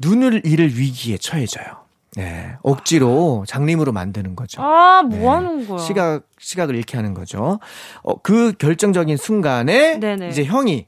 [0.00, 1.84] 눈을 잃을 위기에 처해져요.
[2.16, 2.56] 네.
[2.62, 4.60] 억지로 장님으로 만드는 거죠.
[4.60, 5.26] 아, 뭐 네.
[5.26, 5.78] 하는 거야?
[5.78, 7.60] 시각, 시각을 잃게 하는 거죠.
[8.02, 10.28] 어, 그 결정적인 순간에 네네.
[10.28, 10.86] 이제 형이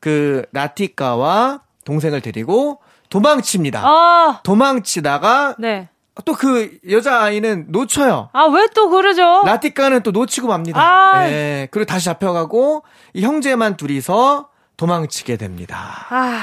[0.00, 3.82] 그 라티카와 동생을 데리고 도망칩니다.
[3.86, 4.40] 아.
[4.42, 5.88] 도망치다가 네.
[6.24, 8.30] 또 그 여자아이는 놓쳐요.
[8.32, 9.42] 아, 왜 또 그러죠?
[9.46, 10.80] 라티카는 또 놓치고 맙니다.
[10.80, 11.26] 아.
[11.26, 12.82] 네, 그리고 다시 잡혀가고,
[13.14, 16.06] 이 형제만 둘이서 도망치게 됩니다.
[16.10, 16.40] 아.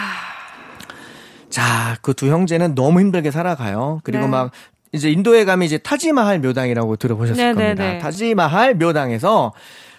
[1.49, 4.01] 자, 그 두 형제는 너무 힘들게 살아가요.
[4.03, 4.29] 그리고 네.
[4.29, 4.51] 막,
[4.91, 7.75] 이제 인도에 가면 이제 타지마할 묘당이라고 들어보셨을 네네네.
[7.75, 8.03] 겁니다.
[8.03, 9.53] 타지마할 묘당에서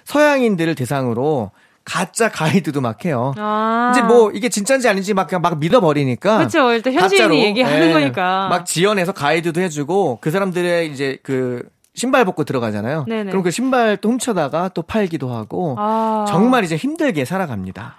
[0.04, 1.50] 서양인들을 대상으로
[1.86, 3.32] 가짜 가이드도 막 해요.
[3.38, 3.92] 아.
[3.94, 6.38] 이제 뭐 이게 진짜인지 아닌지 막 그냥 막 믿어버리니까.
[6.38, 6.72] 그렇죠.
[6.72, 8.48] 일단 현지인이 얘기하는 예, 거니까.
[8.48, 11.62] 막 지연해서 가이드도 해주고 그 사람들의 이제 그
[11.94, 13.06] 신발 벗고 들어가잖아요.
[13.08, 13.30] 네네.
[13.30, 16.26] 그럼 그 신발 또 훔쳐다가 또 팔기도 하고 아.
[16.28, 17.94] 정말 이제 힘들게 살아갑니다.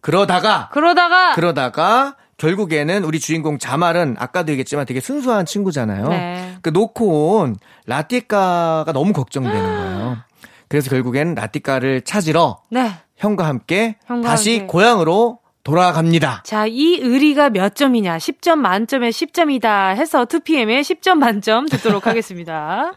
[0.00, 6.08] 그러다가 그러다가 그러다가 결국에는 우리 주인공 자말은 아까도 얘기했지만 되게 순수한 친구잖아요.
[6.08, 6.56] 네.
[6.62, 10.16] 그 놓고 온 라티카가 너무 걱정되는 거예요.
[10.68, 12.92] 그래서 결국엔 라티카를 찾으러 네.
[13.22, 14.66] 형과 함께 형과 다시 함께.
[14.66, 16.42] 고향으로 돌아갑니다.
[16.44, 18.18] 자, 이 의리가 몇 점이냐?
[18.18, 22.92] 10점 만점에 10점이다 해서 2PM에 10점 만점 듣도록 하겠습니다.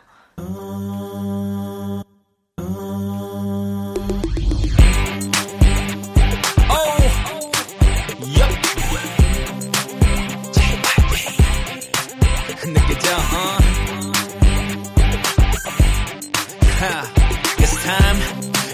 [17.57, 18.21] It's time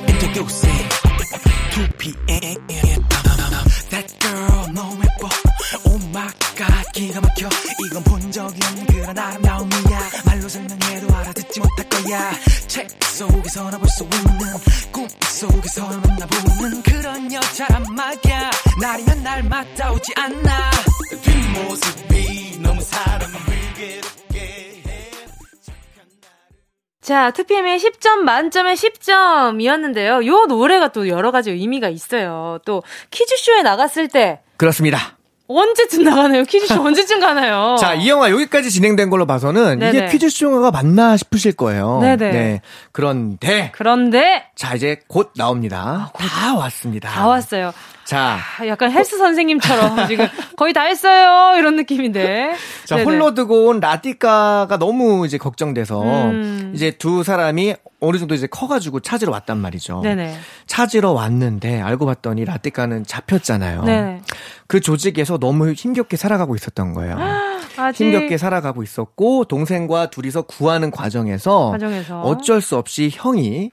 [0.08, 0.91] introducing
[1.72, 3.10] 2pm
[3.90, 5.30] That girl 너무 예뻐.
[5.86, 7.50] Oh my god 기가 막혀.
[7.86, 10.00] 이건 본 적이 없는 그런 아름다움이야.
[10.26, 12.32] 말로 설명해도 알아듣지 못할 거야.
[12.68, 18.52] 책 속에서나 볼 수 있는 꿈 속에서나 만나보는 그런 여자란 말이야.
[18.80, 20.72] 날이면 날마다 오지 않나.
[21.22, 24.02] 뒷모습이 너무 사람을 위게
[27.02, 30.26] 자, 2PM의 10점 만점에 10점이었는데요.
[30.28, 32.60] 요 노래가 또 여러 가지 의미가 있어요.
[32.64, 35.18] 또 퀴즈쇼에 나갔을 때 그렇습니다.
[35.48, 36.44] 언제쯤 나가나요?
[36.44, 37.76] 퀴즈쇼 언제쯤 가나요?
[37.80, 39.98] 자, 이 영화 여기까지 진행된 걸로 봐서는 네네.
[39.98, 42.00] 이게 퀴즈쇼가 맞나 싶으실 거예요.
[42.02, 42.32] 네네.
[42.32, 42.62] 네.
[42.92, 43.72] 그런데.
[43.74, 44.46] 그런데.
[44.56, 45.80] 자, 이제 곧 나옵니다.
[45.80, 46.24] 아, 곧.
[46.24, 47.10] 다 왔습니다.
[47.10, 47.74] 다 왔어요.
[48.12, 48.40] 자.
[48.60, 51.58] 아, 약간 헬스 선생님처럼 지금 거의 다 했어요.
[51.58, 52.56] 이런 느낌인데.
[52.84, 53.06] 자, 네네.
[53.06, 56.74] 홀로 두고 온 라디카가 너무 이제 걱정돼서 음.
[56.76, 60.02] 이제 두 사람이 어느 정도 이제 커가지고 찾으러 왔단 말이죠.
[60.02, 60.38] 네네.
[60.66, 63.84] 찾으러 왔는데 알고 봤더니 라디카는 잡혔잖아요.
[63.86, 64.22] 네네.
[64.68, 67.16] 그 조직에서 너무 힘겹게 살아가고 있었던 거예요.
[67.78, 68.04] 아직...
[68.04, 73.72] 힘겹게 살아가고 있었고 동생과 둘이서 구하는 과정에서, 과정에서 어쩔 수 없이 형이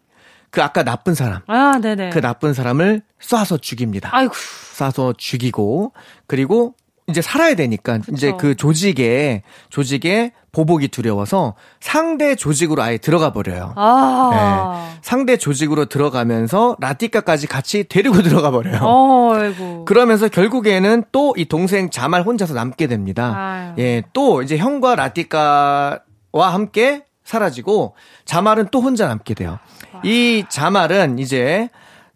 [0.50, 1.40] 그 아까 나쁜 사람.
[1.48, 2.10] 아, 네네.
[2.10, 4.10] 그 나쁜 사람을 쏴서 죽입니다.
[4.12, 4.32] 아이고.
[4.34, 5.92] 쏴서 죽이고
[6.26, 6.74] 그리고
[7.08, 8.12] 이제 살아야 되니까 그쵸.
[8.12, 13.72] 이제 그 조직에 조직에 보복이 두려워서 상대 조직으로 아예 들어가 버려요.
[13.76, 14.90] 아.
[14.92, 14.98] 네.
[15.00, 18.80] 상대 조직으로 들어가면서 라티카까지 같이 데리고 들어가 버려요.
[18.82, 19.84] 어.
[19.86, 23.34] 그러면서 결국에는 또 이 동생 자말 혼자서 남게 됩니다.
[23.36, 23.74] 아유.
[23.78, 26.00] 예, 또 이제 형과 라티카와
[26.34, 27.94] 함께 사라지고
[28.26, 29.58] 자말은 또 혼자 남게 돼요.
[30.02, 31.68] 이 자말은 이제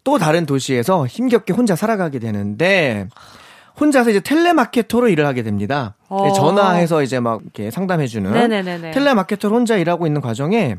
[0.03, 3.07] 또 다른 도시에서 힘겹게 혼자 살아가게 되는데
[3.79, 5.95] 혼자서 이제 텔레마케터로 일을 하게 됩니다.
[6.09, 6.31] 어.
[6.33, 8.91] 전화해서 이제 막 이렇게 상담해주는 네네네네.
[8.91, 10.77] 텔레마케터로 혼자 일하고 있는 과정에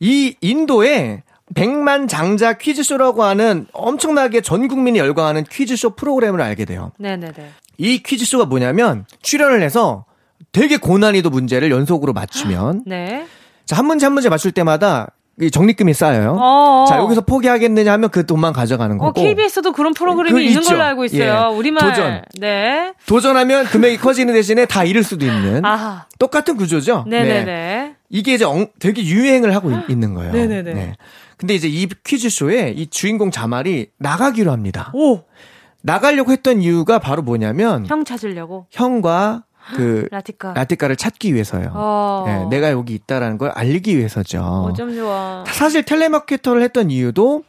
[0.00, 1.22] 이 인도에
[1.54, 6.92] 백만 장자 퀴즈쇼라고 하는 엄청나게 전 국민이 열광하는 퀴즈쇼 프로그램을 알게 돼요.
[6.98, 7.50] 네네네.
[7.78, 10.04] 이 퀴즈쇼가 뭐냐면 출연을 해서
[10.52, 13.26] 되게 고난이도 문제를 연속으로 맞추면 네.
[13.64, 16.36] 자, 한 문제 한 문제 맞출 때마다 이 적립금이 쌓여요.
[16.38, 16.86] 어어.
[16.86, 19.20] 자, 여기서 포기하겠느냐 하면 그 돈만 가져가는 어, 거고.
[19.20, 20.70] 어, KBS도 그런 프로그램이 그, 있는 있죠.
[20.70, 21.50] 걸로 알고 있어요.
[21.52, 21.56] 예.
[21.56, 21.88] 우리말.
[21.88, 22.22] 도전.
[22.40, 22.92] 네.
[23.06, 25.64] 도전하면 금액이 커지는 대신에 다 잃을 수도 있는.
[25.64, 26.06] 아하.
[26.18, 27.04] 똑같은 구조죠.
[27.06, 27.44] 네네네.
[27.44, 27.94] 네.
[28.10, 30.32] 이게 이제 엉, 되게 유행을 하고 있, 는 거예요.
[30.32, 30.74] 네네네.
[30.74, 30.94] 네.
[31.36, 34.90] 근데 이제 이 퀴즈쇼에 이 주인공 자말이 나가기로 합니다.
[34.94, 35.20] 오.
[35.82, 39.44] 나가려고 했던 이유가 바로 뭐냐면 형 찾으려고 형과
[39.76, 40.52] 그 라티카.
[40.54, 41.70] 라티카를 찾기 위해서요.
[41.74, 42.24] 어.
[42.26, 44.40] 네, 내가 여기 있다라는 걸 알리기 위해서죠.
[44.70, 45.44] 어쩜 좋아.
[45.48, 47.44] 사실 텔레마케터를 했던 이유도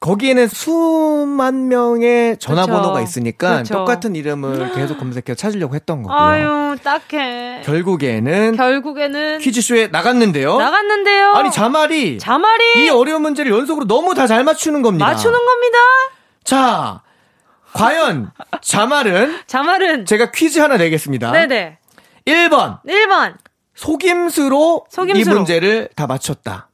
[0.00, 3.02] 거기에는 수만 명의 전화번호가 그쵸.
[3.04, 3.74] 있으니까 그쵸.
[3.74, 6.18] 똑같은 이름을 계속 검색해서 찾으려고 했던 거고요.
[6.18, 7.62] 아유, 딱해.
[7.64, 10.58] 결국에는 결국에는 퀴즈쇼에 나갔는데요.
[10.58, 11.32] 나갔는데요.
[11.32, 15.06] 아니 자말이 자말이 이 어려운 문제를 연속으로 너무 다 잘 맞추는 겁니다.
[15.06, 15.78] 맞추는 겁니다.
[16.44, 17.00] 자,
[17.74, 18.30] 과연
[18.62, 21.32] 자말은 자말은 제가 퀴즈 하나 내겠습니다.
[21.32, 21.78] 네네.
[22.26, 23.34] 1번 1번
[23.74, 26.68] 속임수로, 속임수로 이 문제를 다 맞췄다.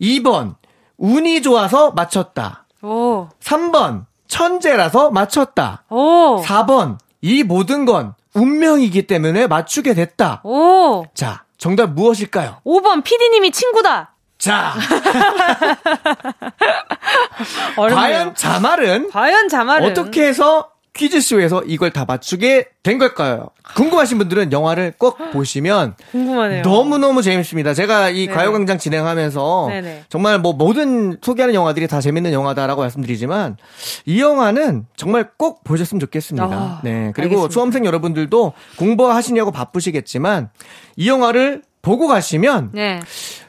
[0.00, 0.54] 2번
[0.96, 2.66] 운이 좋아서 맞췄다.
[2.82, 3.28] 오.
[3.40, 5.84] 3번 천재라서 맞췄다.
[5.90, 6.40] 오.
[6.42, 10.40] 4번 이 모든 건 운명이기 때문에 맞추게 됐다.
[10.44, 11.04] 오.
[11.14, 12.60] 자, 정답 무엇일까요?
[12.64, 14.14] 5번 피디님이 친구다.
[14.38, 14.74] 자.
[17.76, 23.50] 과연 자말은 과연 자말은 어떻게 해서 퀴즈쇼에서 이걸 다 맞추게 된 걸까요?
[23.76, 26.62] 궁금하신 분들은 영화를 꼭 보시면 궁금하네요.
[26.62, 27.72] 너무너무 재밌습니다.
[27.72, 28.32] 제가 이 네.
[28.32, 30.04] 가요광장 진행하면서 네네.
[30.08, 33.58] 정말 뭐 모든 소개하는 영화들이 다 재밌는 영화다라고 말씀드리지만
[34.06, 36.46] 이 영화는 정말 꼭 보셨으면 좋겠습니다.
[36.46, 37.12] 아, 네.
[37.14, 37.52] 그리고 알겠습니다.
[37.52, 40.50] 수험생 여러분들도 공부하시냐고 바쁘시겠지만
[40.96, 43.00] 이 영화를 보고 가시면 네.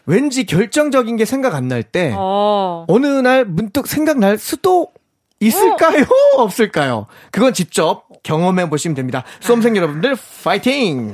[0.05, 2.85] 왠지 결정적인 게 생각 안 날때 어.
[2.87, 4.93] 어느 날 문득 생각날 수도
[5.41, 6.03] 있을까요?
[6.37, 6.39] 어.
[6.43, 7.07] 없을까요?
[7.31, 9.25] 그건 직접 경험해 보시면 됩니다.
[9.41, 11.13] 수험생 여러분들 파이팅!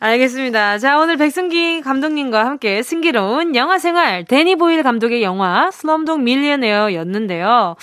[0.00, 0.78] 알겠습니다.
[0.78, 7.76] 자, 오늘 백승기 감독님과 함께 승기로운 영화 생활 데니 보일 감독의 영화 슬럼독 밀리언웨어였는데요.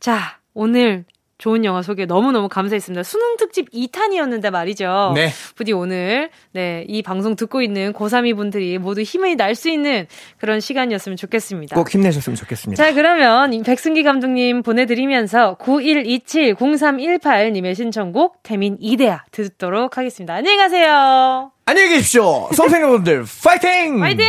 [0.00, 1.06] 자, 오늘
[1.38, 3.04] 좋은 영화 소개 너무너무 감사했습니다.
[3.04, 5.12] 수능 특집 2탄이었는데 말이죠.
[5.14, 5.30] 네.
[5.54, 10.06] 부디 오늘, 네, 이 방송 듣고 있는 고3이 분들이 모두 힘이 날 수 있는
[10.38, 11.74] 그런 시간이었으면 좋겠습니다.
[11.74, 12.84] 꼭 힘내셨으면 좋겠습니다.
[12.84, 20.34] 자, 그러면 백승기 감독님 보내드리면서 9127-0318님의 신청곡 태민 이대야 듣도록 하겠습니다.
[20.34, 21.50] 안녕히 가세요.
[21.66, 22.48] 안녕히 계십시오.
[22.52, 23.98] 선생님분들, 파이팅!
[24.00, 24.24] 파이팅!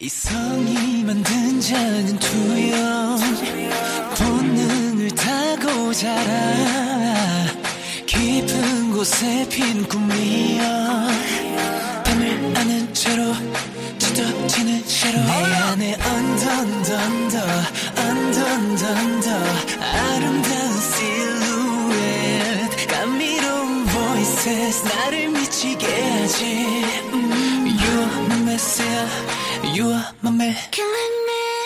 [0.00, 3.16] 이성이 만든 자는 투영
[5.16, 7.46] 타고 자라
[8.06, 10.62] 깊은 곳에 핀 꿈이여
[12.04, 13.34] 밤을 아는 채로
[13.98, 17.38] 짙어지는 채로 내 안에 언던던더
[17.96, 19.30] 언던던더
[19.80, 26.44] 아름다운 실루엣 감미로운 voices 나를 미치게 하지
[27.12, 28.06] 음, you
[28.56, 29.06] messiah.
[29.74, 30.54] You are my man.
[30.70, 31.65] Killing me.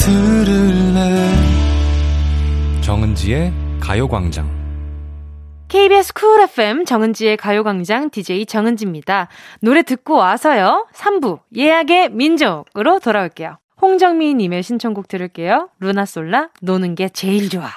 [0.00, 1.28] 들을래
[2.80, 4.48] 정은지의 가요광장
[5.68, 9.28] KBS 쿨 FM 정은지의 가요광장 DJ 정은지입니다.
[9.60, 10.86] 노래 듣고 와서요.
[10.94, 13.58] 3부 예약의 민족으로 돌아올게요.
[13.82, 15.68] 홍정미님의 신청곡 들을게요.
[15.80, 17.68] 루나솔라 노는 게 제일 좋아.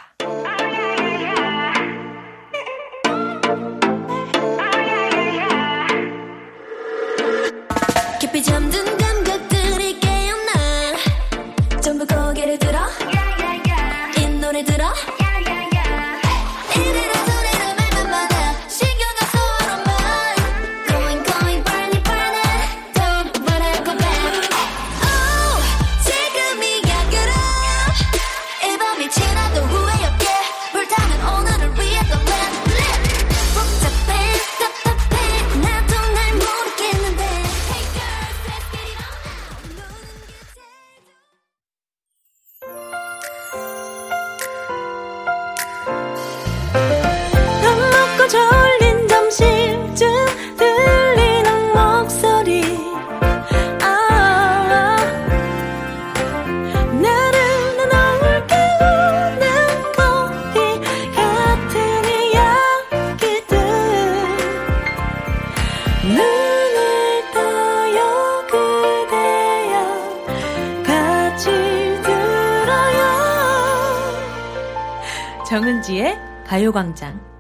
[76.54, 77.33] 가요광장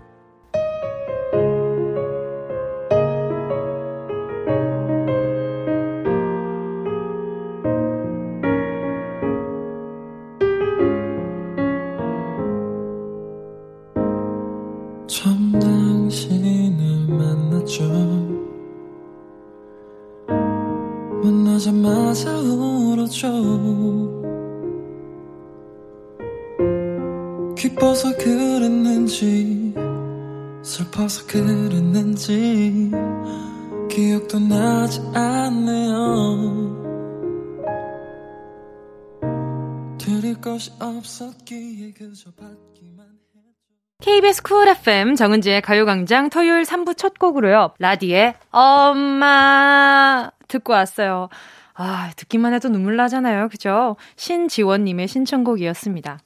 [44.01, 47.73] KBS 쿨 FM 정은지의 가요광장 토요일 3부 첫 곡으로요.
[47.79, 51.29] 라디의 엄마 듣고 왔어요.
[51.73, 53.49] 아, 듣기만 해도 눈물 나잖아요.
[53.49, 53.95] 그죠?
[54.15, 56.19] 신지원님의 신청곡이었습니다.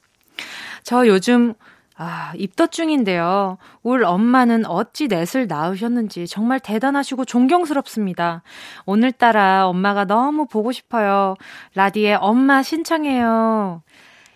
[0.84, 1.54] 저 요즘
[1.96, 3.58] 아, 입덧 중인데요.
[3.82, 8.44] 울 엄마는 어찌 넷을 낳으셨는지 정말 대단하시고 존경스럽습니다.
[8.86, 11.36] 오늘따라 엄마가 너무 보고 싶어요.
[11.74, 13.82] 라디에 엄마 신청해요.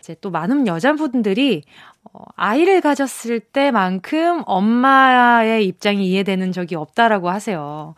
[0.01, 1.63] 이제 또 많은 여자분들이
[2.03, 7.93] 어, 아이를 가졌을 때만큼 엄마의 입장이 이해되는 적이 없다라고 하세요.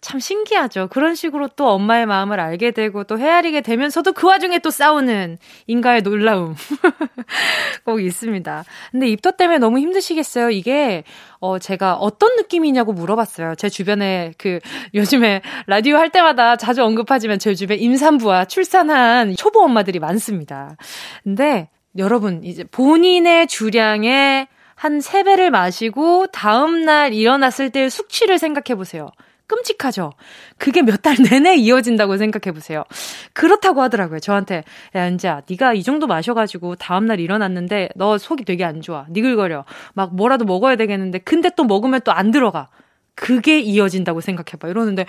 [0.00, 0.88] 참 신기하죠.
[0.88, 6.02] 그런 식으로 또 엄마의 마음을 알게 되고 또 헤아리게 되면서도 그 와중에 또 싸우는 인가의
[6.02, 6.56] 놀라움.
[7.86, 8.64] 꼭 있습니다.
[8.90, 10.50] 근데 입덧 때문에 너무 힘드시겠어요.
[10.50, 11.04] 이게,
[11.40, 13.54] 어, 제가 어떤 느낌이냐고 물어봤어요.
[13.54, 14.58] 제 주변에 그,
[14.94, 20.76] 요즘에 라디오 할 때마다 자주 언급하지만 제 주변에 임산부와 출산한 초보 엄마들이 많습니다.
[21.22, 29.10] 근데 여러분, 이제 본인의 주량의 한 3배를 마시고 다음날 일어났을 때의 숙취를 생각해 보세요.
[29.46, 30.14] 끔찍하죠?
[30.58, 32.82] 그게 몇 달 내내 이어진다고 생각해 보세요.
[33.34, 34.18] 그렇다고 하더라고요.
[34.18, 34.64] 저한테
[34.96, 39.04] 야, 은지야, 네가 이 정도 마셔가지고 다음 날 일어났는데 너 속이 되게 안 좋아.
[39.10, 39.64] 니글거려.
[39.92, 42.68] 막 뭐라도 먹어야 되겠는데 근데 또 먹으면 또 안 들어가.
[43.14, 44.68] 그게 이어진다고 생각해봐.
[44.68, 45.04] 이러는데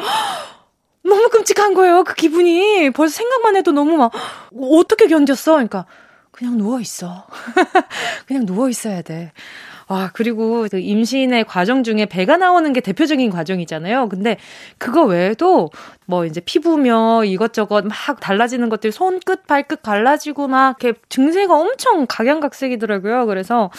[1.04, 2.04] 너무 끔찍한 거예요.
[2.04, 2.90] 그 기분이.
[2.92, 4.12] 벌써 생각만 해도 너무 막
[4.54, 5.54] 어떻게 견뎠어?
[5.54, 5.86] 그러니까
[6.36, 7.26] 그냥 누워 있어.
[8.28, 9.32] 그냥 누워 있어야 돼.
[9.88, 14.10] 아, 그리고 그 임신의 과정 중에 배가 나오는 게 대표적인 과정이잖아요.
[14.10, 14.36] 근데
[14.78, 15.70] 그거 외에도
[16.06, 23.28] 뭐 이제 피부며 이것저것 막 달라지는 것들 손끝, 발끝 갈라지고 막 이렇게 증세가 엄청 각양각색이더라고요.
[23.28, 23.70] 그래서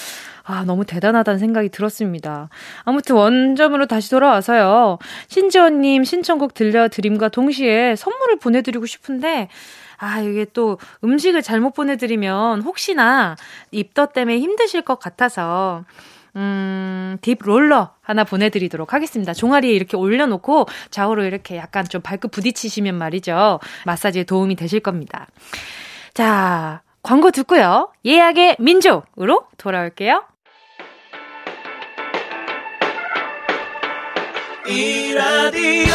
[0.43, 2.49] 아, 너무 대단하다는 생각이 들었습니다.
[2.85, 4.99] 아무튼 원점으로 다시 돌아와서요.
[5.29, 9.49] 신지원님 신청곡 들려드림과 동시에 선물을 보내드리고 싶은데,
[9.99, 13.37] 아, 이게 또 음식을 잘못 보내드리면 혹시나
[13.71, 15.85] 입덧 때문에 힘드실 것 같아서
[16.37, 19.33] 음, 딥 롤러 하나 보내드리도록 하겠습니다.
[19.33, 23.59] 종아리에 이렇게 올려놓고 좌우로 이렇게 약간 좀 발끝 부딪히시면 말이죠.
[23.87, 25.27] 마사지에 도움이 되실 겁니다.
[26.13, 27.91] 자, 광고 듣고요.
[28.05, 30.25] 예약의 민족으로 돌아올게요.
[34.69, 35.95] 이 라디오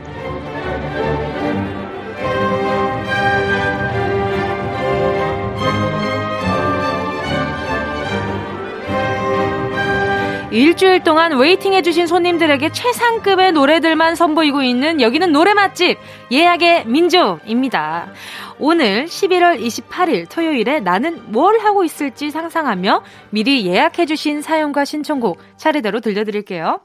[10.51, 15.97] 일주일 동안 웨이팅해주신 손님들에게 최상급의 노래들만 선보이고 있는 여기는 노래 맛집
[16.29, 18.11] 예약의 민족입니다.
[18.59, 26.81] 오늘 11월 28일 토요일에 나는 뭘 하고 있을지 상상하며 미리 예약해주신 사연과 신청곡 차례대로 들려드릴게요.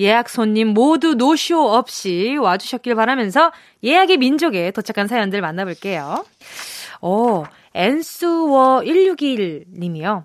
[0.00, 3.52] 예약 손님 모두 노쇼 없이 와주셨길 바라면서
[3.84, 6.24] 예약의 민족에 도착한 사연들 만나볼게요.
[7.00, 7.44] 어,
[7.74, 10.24] 엔스워 161님이요.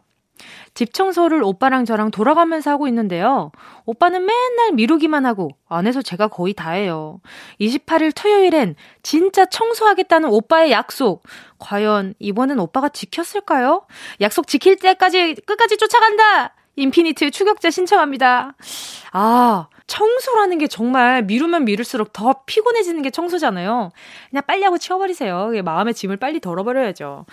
[0.80, 3.52] 집 청소를 오빠랑 저랑 돌아가면서 하고 있는데요.
[3.86, 7.20] 오빠는 맨날 미루기만 하고 안에서 제가 거의 다 해요.
[7.60, 11.24] 28일 토요일엔 진짜 청소하겠다는 오빠의 약속.
[11.58, 13.88] 과연 이번엔 오빠가 지켰을까요?
[14.22, 16.56] 약속 지킬 때까지 끝까지 쫓아간다!
[16.78, 18.54] 인피니트의 추격자 신청합니다.
[19.12, 23.92] 아, 청소라는 게 정말 미루면 미룰수록 더 피곤해지는 게 청소잖아요.
[24.30, 25.52] 그냥 빨리 하고 치워버리세요.
[25.66, 27.26] 마음의 짐을 빨리 덜어버려야죠.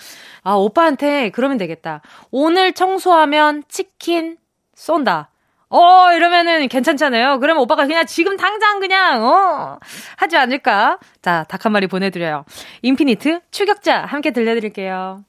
[0.43, 2.01] 아, 오빠한테 그러면 되겠다.
[2.31, 4.39] 오늘 청소하면 치킨
[4.75, 5.31] 쏜다.
[5.69, 7.41] 어, 이러면은 괜찮잖아요.
[7.41, 9.79] 그러면 오빠가 그냥 지금 당장 그냥, 어,
[10.17, 10.99] 하지 않을까?
[11.23, 12.45] 자, 닭 한 마리 보내드려요.
[12.83, 15.25] 인피니트 추격자 함께 들려드릴게요.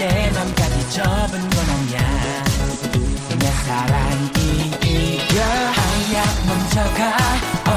[0.00, 2.00] 내 맘까지 접은 건 아니야
[3.38, 7.00] 내 사랑이 이겨 아야 멈춰가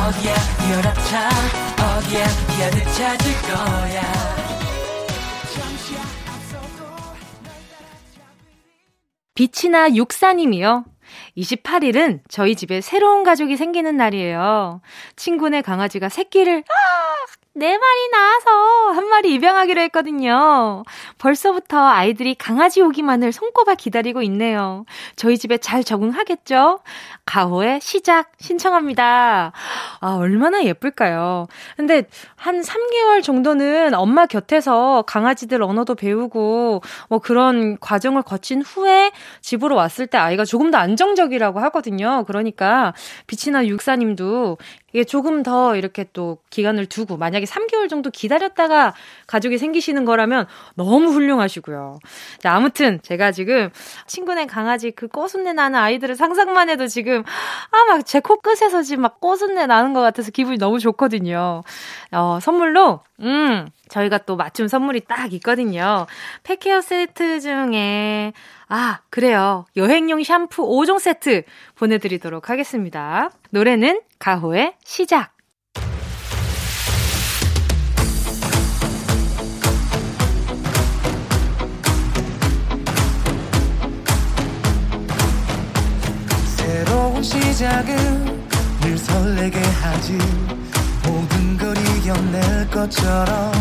[0.07, 0.33] 어디야
[0.71, 1.27] 열어차
[1.83, 4.01] 어디야 기아를 찾을 거야
[9.35, 10.85] 빛이나 육사님이요.
[11.35, 14.79] 28일은 저희 집에 새로운 가족이 생기는 날이에요.
[15.17, 17.42] 친구네 강아지가 새끼를, 아!
[17.55, 20.83] 네 마리 낳아서 한 마리 입양하기로 했거든요.
[21.19, 24.85] 벌써부터 아이들이 강아지 오기만을 손꼽아 기다리고 있네요.
[25.15, 26.79] 저희 집에 잘 적응하겠죠?
[27.27, 29.51] 가호의 시작 신청합니다.
[29.99, 31.45] 아, 얼마나 예쁠까요?
[31.77, 39.75] 근데 한 3개월 정도는 엄마 곁에서 강아지들 언어도 배우고 뭐 그런 과정을 거친 후에 집으로
[39.75, 42.23] 왔을 때 아이가 조금 더 안정적이라고 하거든요.
[42.25, 42.95] 그러니까
[43.27, 44.57] 빛이나 육사님도
[44.93, 48.93] 이게 조금 더 이렇게 또 기간을 두고 만약에 3개월 정도 기다렸다가
[49.27, 51.99] 가족이 생기시는 거라면 너무 훌륭하시고요.
[52.39, 53.69] 자, 아무튼 제가 지금
[54.07, 57.23] 친구네 강아지 그 꼬순내 나는 아이들을 상상만 해도 지금
[57.71, 61.63] 아 막 제 코끝에서 지금 막 꼬순내 나는 것 같아서 기분이 너무 좋거든요.
[62.11, 66.05] 어, 선물로 음 저희가 또 맞춤 선물이 딱 있거든요.
[66.43, 68.33] 팩케어 세트 중에
[68.75, 69.65] 아, 그래요.
[69.75, 71.43] 여행용 샴푸 5종 세트
[71.75, 73.29] 보내드리도록 하겠습니다.
[73.51, 75.35] 노래는 가호의 시작.
[86.57, 88.47] 새로운 시작은
[88.81, 90.17] 늘 설레게 하지
[91.05, 93.53] 모든 걸 이겨낼 것처럼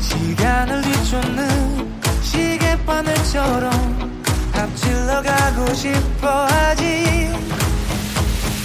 [0.00, 1.85] 시간을 뒤쫓는
[2.84, 4.22] 바늘처럼
[4.54, 7.30] 앞질러 가고 싶어 하지.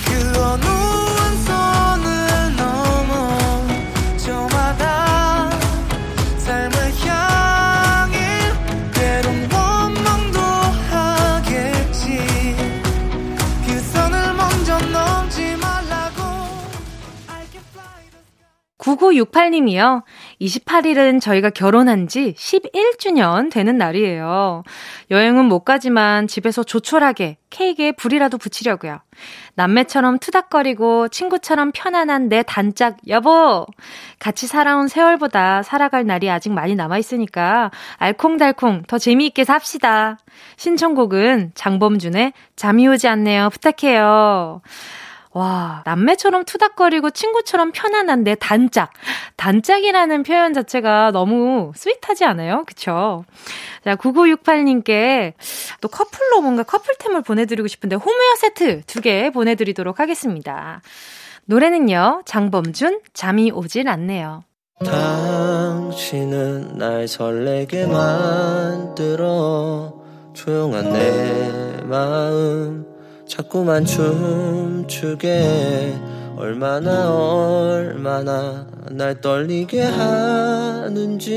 [0.06, 5.50] 그 어느 한 선을 넘어 저마다
[6.38, 8.52] 삶을 향해
[8.94, 10.40] 때론 원망도
[10.90, 12.56] 하겠지.
[13.66, 16.22] 그 선을 먼저 넘지 말라고.
[18.78, 20.04] 9968님이요.
[20.42, 24.64] 28일은 저희가 결혼한 지 11주년 되는 날이에요.
[25.12, 29.00] 여행은 못 가지만 집에서 조촐하게 케이크에 불이라도 붙이려고요.
[29.56, 33.68] 남매처럼 투닥거리고 친구처럼 편안한 내 단짝 여보!
[34.20, 40.18] 같이 살아온 세월보다 살아갈 날이 아직 많이 남아있으니까 알콩달콩 더 재미있게 삽시다.
[40.58, 43.50] 신청곡은 장범준의 잠이 오지 않네요.
[43.50, 44.62] 부탁해요.
[45.34, 48.92] 와, 남매처럼 투닥거리고 친구처럼 편안한 내 단짝.
[49.38, 52.64] 단짝이라는 표현 자체가 너무 스윗하지 않아요?
[52.68, 53.24] 그쵸?
[53.86, 55.34] 자, 9968님께
[55.80, 60.82] 또 커플로 뭔가 커플템을 보내드리고 싶은데 홈웨어 세트 두 개 보내드리도록 하겠습니다.
[61.46, 64.44] 노래는요, 장범준, 잠이 오질 않네요.
[64.86, 69.94] 당신은 날 설레게 만들어
[70.34, 72.86] 조용한 내 마음
[73.32, 75.96] 자꾸만 춤추게
[76.36, 81.30] 얼마나 얼마나 날 떨리게 하는지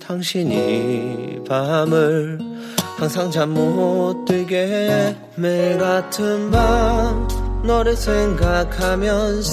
[0.00, 2.38] 당신이 밤을
[2.96, 7.28] 항상 잠 못 들게 매일 같은 밤
[7.62, 9.52] 너를 생각하면서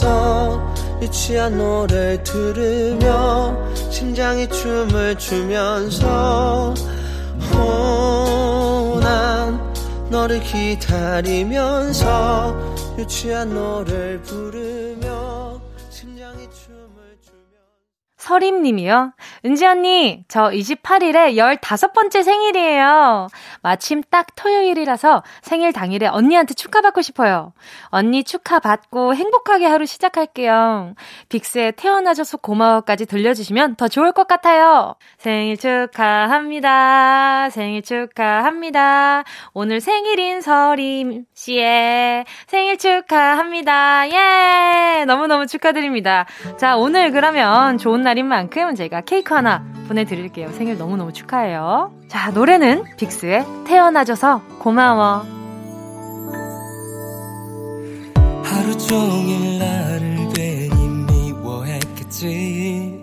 [1.02, 6.74] 유치한 노래 들으며 심장이 춤을 추면서
[7.52, 9.73] 호난
[10.14, 12.06] 너를 기다리면서
[13.00, 14.73] 유치한 노래를 부르
[18.24, 19.14] 서림님이요.
[19.46, 23.28] 은지 언니, 저 28일에 15번째 생일이에요.
[23.62, 27.52] 마침 딱 토요일이라서 생일 당일에 언니한테 축하받고 싶어요.
[27.88, 30.96] 언니 축하받고 행복하게 하루 시작할게요.
[31.28, 34.96] 빅스에 태어나줘서 고마워까지 들려주시면 더 좋을 것 같아요.
[35.18, 37.50] 생일 축하합니다.
[37.50, 39.26] 생일 축하합니다.
[39.54, 44.08] 오늘 생일인 서림 씨의 생일 축하합니다.
[44.10, 45.04] 예!
[45.06, 46.26] 너무너무 축하드립니다.
[46.58, 50.52] 자, 오늘 그러면 좋은 날 날인 만큼 제가 케이크 하나 보내드릴게요.
[50.52, 51.92] 생일 너무너무 축하해요.
[52.08, 55.26] 자, 노래는 빅스의 태어나줘서 고마워.
[58.44, 60.88] 하루 종일 나를 괜히
[61.34, 63.02] 미워했겠지.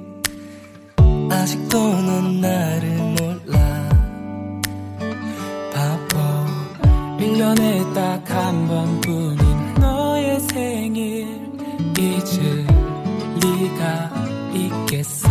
[1.32, 2.99] 아직도 넌 나를
[7.41, 11.26] 1년에 딱 한 번뿐인 너의 생일.
[11.99, 12.66] 잊을
[13.41, 14.11] 리가
[14.55, 15.28] 있겠어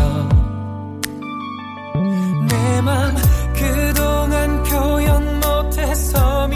[2.48, 3.16] 내 맘
[3.54, 6.56] 그동안 표현 못해서 미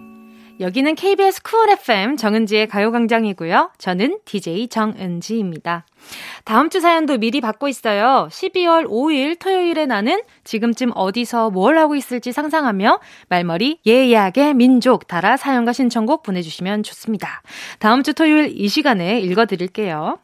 [0.61, 3.71] 여기는 KBS 쿨 FM 정은지의 가요광장이고요.
[3.79, 5.85] 저는 DJ 정은지입니다.
[6.43, 8.27] 다음 주 사연도 미리 받고 있어요.
[8.31, 12.99] 12월 5일 토요일에 나는 지금쯤 어디서 뭘 하고 있을지 상상하며
[13.29, 17.41] 말머리 예약의 민족 달아 사연과 신청곡 보내주시면 좋습니다.
[17.79, 20.17] 다음 주 토요일 이 시간에 읽어드릴게요.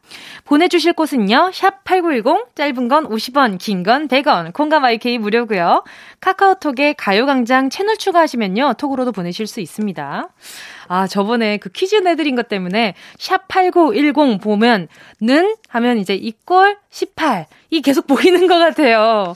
[0.46, 1.52] 보내주실 곳은요.
[1.54, 5.84] 샵 8910 짧은 건 50원 긴 건 100원 콩감 IK 무료고요.
[6.20, 8.74] 카카오톡에 가요광장 채널 추가하시면요.
[8.78, 10.28] 톡으로도 보내실 수 있습니다.
[10.88, 14.88] 아, 저번에 그 퀴즈 내드린 것 때문에 샵8910 보면
[15.22, 17.46] 는 하면 이제 이꼴 18.
[17.70, 19.36] 이 계속 보이는 것 같아요.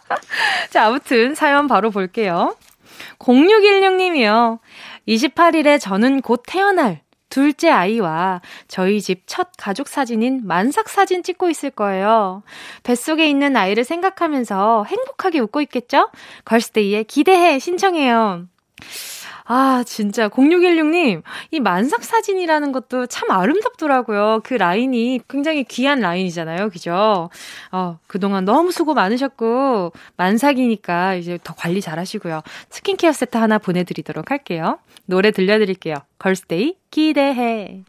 [0.70, 2.56] 자, 아무튼 사연 바로 볼게요.
[3.18, 4.58] 0616님이요.
[5.08, 11.70] 28일에 저는 곧 태어날 둘째 아이와 저희 집 첫 가족 사진인 만삭 사진 찍고 있을
[11.70, 12.42] 거예요.
[12.84, 16.10] 뱃속에 있는 아이를 생각하면서 행복하게 웃고 있겠죠?
[16.44, 18.46] 걸스데이에 기대해 신청해요.
[19.46, 24.40] 아, 진짜 0616님, 이 만삭 사진이라는 것도 참 아름답더라고요.
[24.42, 26.70] 그 라인이 굉장히 귀한 라인이잖아요.
[26.70, 27.28] 그죠?
[27.70, 32.40] 어, 그동안 너무 수고 많으셨고 만삭이니까 이제 더 관리 잘 하시고요.
[32.70, 34.78] 스킨케어 세트 하나 보내 드리도록 할게요.
[35.04, 35.96] 노래 들려 드릴게요.
[36.18, 37.84] 걸스데이 기대해.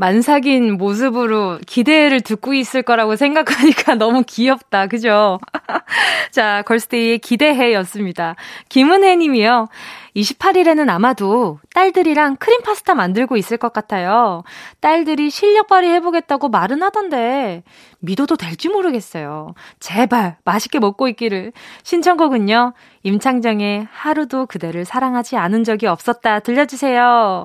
[0.00, 4.86] 만삭인 모습으로 기대를 듣고 있을 거라고 생각하니까 너무 귀엽다.
[4.86, 5.38] 그죠?
[6.32, 8.34] 자, 걸스데이의 기대해였습니다.
[8.70, 9.68] 김은혜 님이요.
[10.16, 14.42] 28일에는 아마도 딸들이랑 크림 파스타 만들고 있을 것 같아요.
[14.80, 17.62] 딸들이 실력 발휘해보겠다고 말은 하던데,
[17.98, 19.54] 믿어도 될지 모르겠어요.
[19.80, 21.52] 제발, 맛있게 먹고 있기를.
[21.82, 22.72] 신청곡은요,
[23.02, 26.40] 임창정의 하루도 그대를 사랑하지 않은 적이 없었다.
[26.40, 27.44] 들려주세요.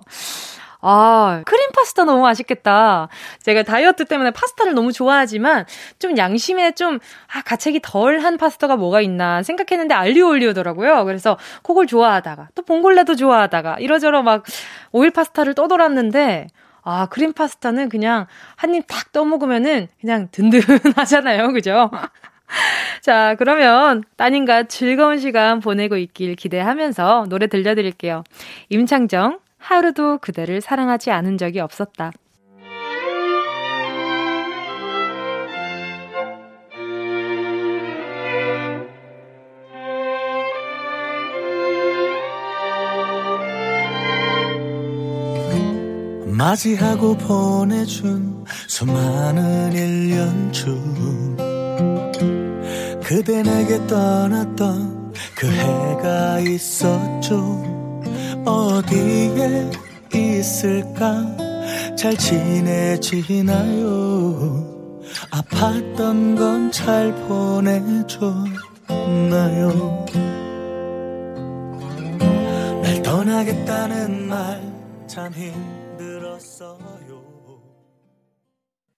[0.88, 3.08] 아, 크림 파스타 너무 맛있겠다.
[3.42, 5.66] 제가 다이어트 때문에 파스타를 너무 좋아하지만
[5.98, 7.00] 좀 양심에 좀
[7.34, 11.06] 아, 가책이 덜한 파스타가 뭐가 있나 생각했는데 알리오 올리오더라고요.
[11.06, 14.44] 그래서 그걸 좋아하다가 또 봉골레도 좋아하다가 이러저러 막
[14.92, 16.48] 오일 파스타를 떠돌았는데
[16.84, 21.48] 아, 크림 파스타는 그냥 한입탁 떠먹으면은 그냥 든든하잖아요.
[21.54, 21.90] 그죠?
[23.02, 28.24] 자, 그러면 따님과 즐거운 시간 보내고 있길 기대하면서 노래 들려드릴게요.
[28.70, 32.12] 임창정, 하루도 그대를 사랑하지 않은 적이 없었다.
[46.28, 51.36] 맞이하고 보내준 수많은 1년 중
[53.04, 57.75] 그대 내게 떠났던 그 해가 있었죠
[58.46, 59.70] 어디에
[60.14, 61.26] 있을까?
[61.98, 63.54] 잘 지내지나요?
[65.32, 68.46] 아팠던 건 잘 보내줬나요?
[72.84, 74.76] 날 떠나겠다는 말
[75.08, 76.76] 참 힘들었어요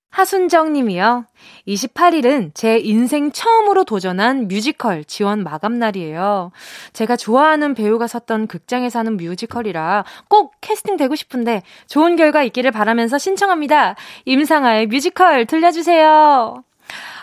[0.09, 1.25] 하순정 님이요.
[1.67, 6.51] 28일은 제 인생 처음으로 도전한 뮤지컬 지원 마감날이에요.
[6.93, 13.17] 제가 좋아하는 배우가 섰던 극장에서 하는 뮤지컬이라 꼭 캐스팅 되고 싶은데 좋은 결과 있기를 바라면서
[13.17, 13.95] 신청합니다.
[14.25, 16.63] 임상아의 뮤지컬 들려주세요.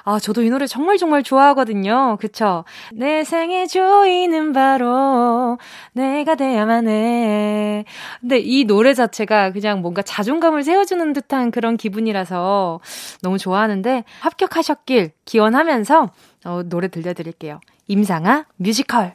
[0.06, 2.18] 아, 저도 이 노래 정말 정말 좋아하거든요.
[2.20, 2.64] 그쵸?
[2.92, 5.58] 내 생의 조이는 바로
[5.92, 7.84] 내가 돼야만 해.
[8.20, 12.80] 근데 이 노래 자체가 그냥 뭔가 자존감을 세워주는 듯한 그런 기분이라서
[13.22, 16.10] 너무 좋아하는데 합격하셨길 기원하면서
[16.44, 17.60] 어, 노래 들려드릴게요.
[17.88, 19.14] 임상아 뮤지컬.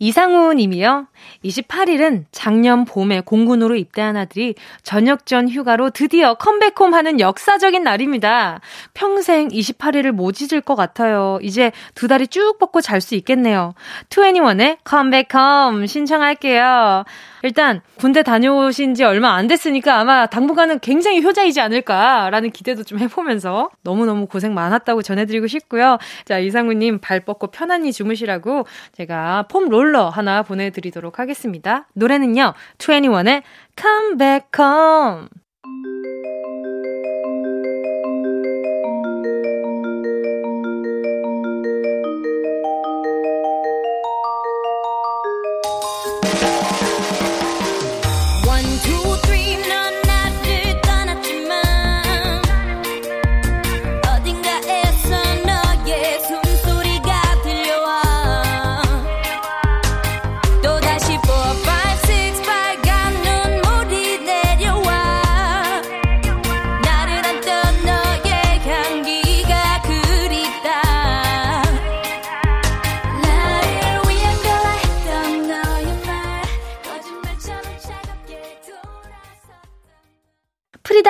[0.00, 1.08] 이상우 님이요.
[1.44, 8.60] 28일은 작년 봄에 공군으로 입대한 아들이 저녁 전 휴가로 드디어 컴백홈 하는 역사적인 날입니다.
[8.94, 11.38] 평생 28일을 못 잊을 것 같아요.
[11.42, 13.74] 이제 두 다리 쭉 뻗고 잘 수 있겠네요.
[14.08, 17.04] 21의 컴백홈 신청할게요.
[17.42, 23.70] 일단 군대 다녀오신 지 얼마 안 됐으니까 아마 당분간은 굉장히 효자이지 않을까라는 기대도 좀 해보면서
[23.82, 25.98] 너무너무 고생 많았다고 전해드리고 싶고요.
[26.24, 31.86] 자, 이상우님 발 뻗고 편안히 주무시라고 제가 폼 롤러 하나 보내드리도록 하겠습니다.
[31.94, 33.42] 노래는요, 21의
[33.76, 36.29] Come Back Home.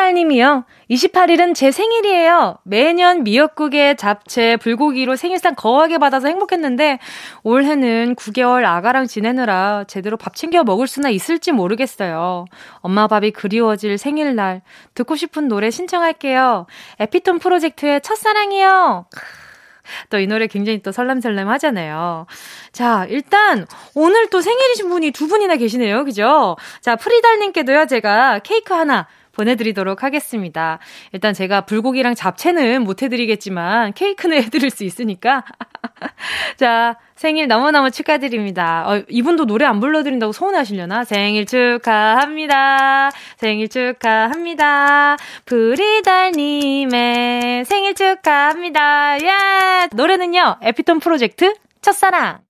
[0.00, 0.64] 프리달님이요.
[0.90, 2.56] 28일은 제 생일이에요.
[2.64, 6.98] 매년 미역국에 잡채, 불고기로 생일상 거하게 받아서 행복했는데
[7.42, 12.46] 올해는 9개월 아가랑 지내느라 제대로 밥 챙겨 먹을 수나 있을지 모르겠어요.
[12.80, 14.62] 엄마 밥이 그리워질 생일날
[14.94, 16.66] 듣고 싶은 노래 신청할게요.
[16.98, 19.06] 에피톤 프로젝트의 첫사랑이요.
[20.08, 22.26] 또이 노래 굉장히 또 설렘설렘 하잖아요.
[22.72, 26.04] 자, 일단 오늘 또 생일이신 분이 두 분이나 계시네요.
[26.04, 26.56] 그죠?
[26.80, 29.08] 자, 프리달님께도요, 제가 케이크 하나
[29.40, 30.78] 보내드리도록 하겠습니다.
[31.12, 35.44] 일단 제가 불고기랑 잡채는 못 해드리겠지만 케이크는 해드릴 수 있으니까
[36.56, 38.84] 자, 생일 너무너무 축하드립니다.
[38.86, 41.04] 어, 이분도 노래 안 불러드린다고 서운하시려나?
[41.04, 43.10] 생일 축하합니다.
[43.36, 45.16] 생일 축하합니다.
[45.46, 46.84] 브리달님의
[47.64, 49.18] 생일 축하합니다.
[49.22, 49.88] 예!
[49.92, 52.49] 노래는요, 에피톤 프로젝트 첫사랑.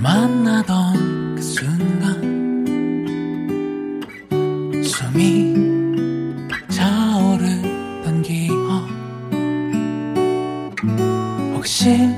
[0.00, 2.22] 만나던 그 순간
[4.84, 5.54] 숨이
[6.68, 8.88] 차오르던 기억
[11.54, 12.17] 혹시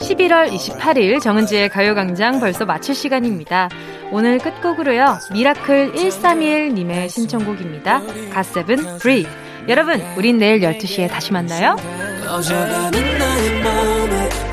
[0.00, 3.68] 11월 28일 정은지의 가요광장 벌써 마칠 시간입니다.
[4.12, 5.18] 오늘 끝곡으로요.
[5.32, 8.02] 미라클 131님의 신청곡입니다.
[8.32, 9.26] 갓세븐 Breath
[9.68, 11.76] 여러분, 우린 내일 12시에 다시 만나요.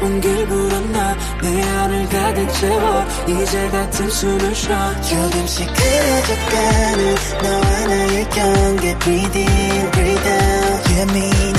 [0.03, 5.01] 온길 불어놔 내 안을 가득 채워 이제 같은 숨을 쉬어.
[5.01, 10.89] 조금씩 그려졌다는 너와 나의 경계 Breathe in, breathe out.
[10.91, 11.52] Yeah, me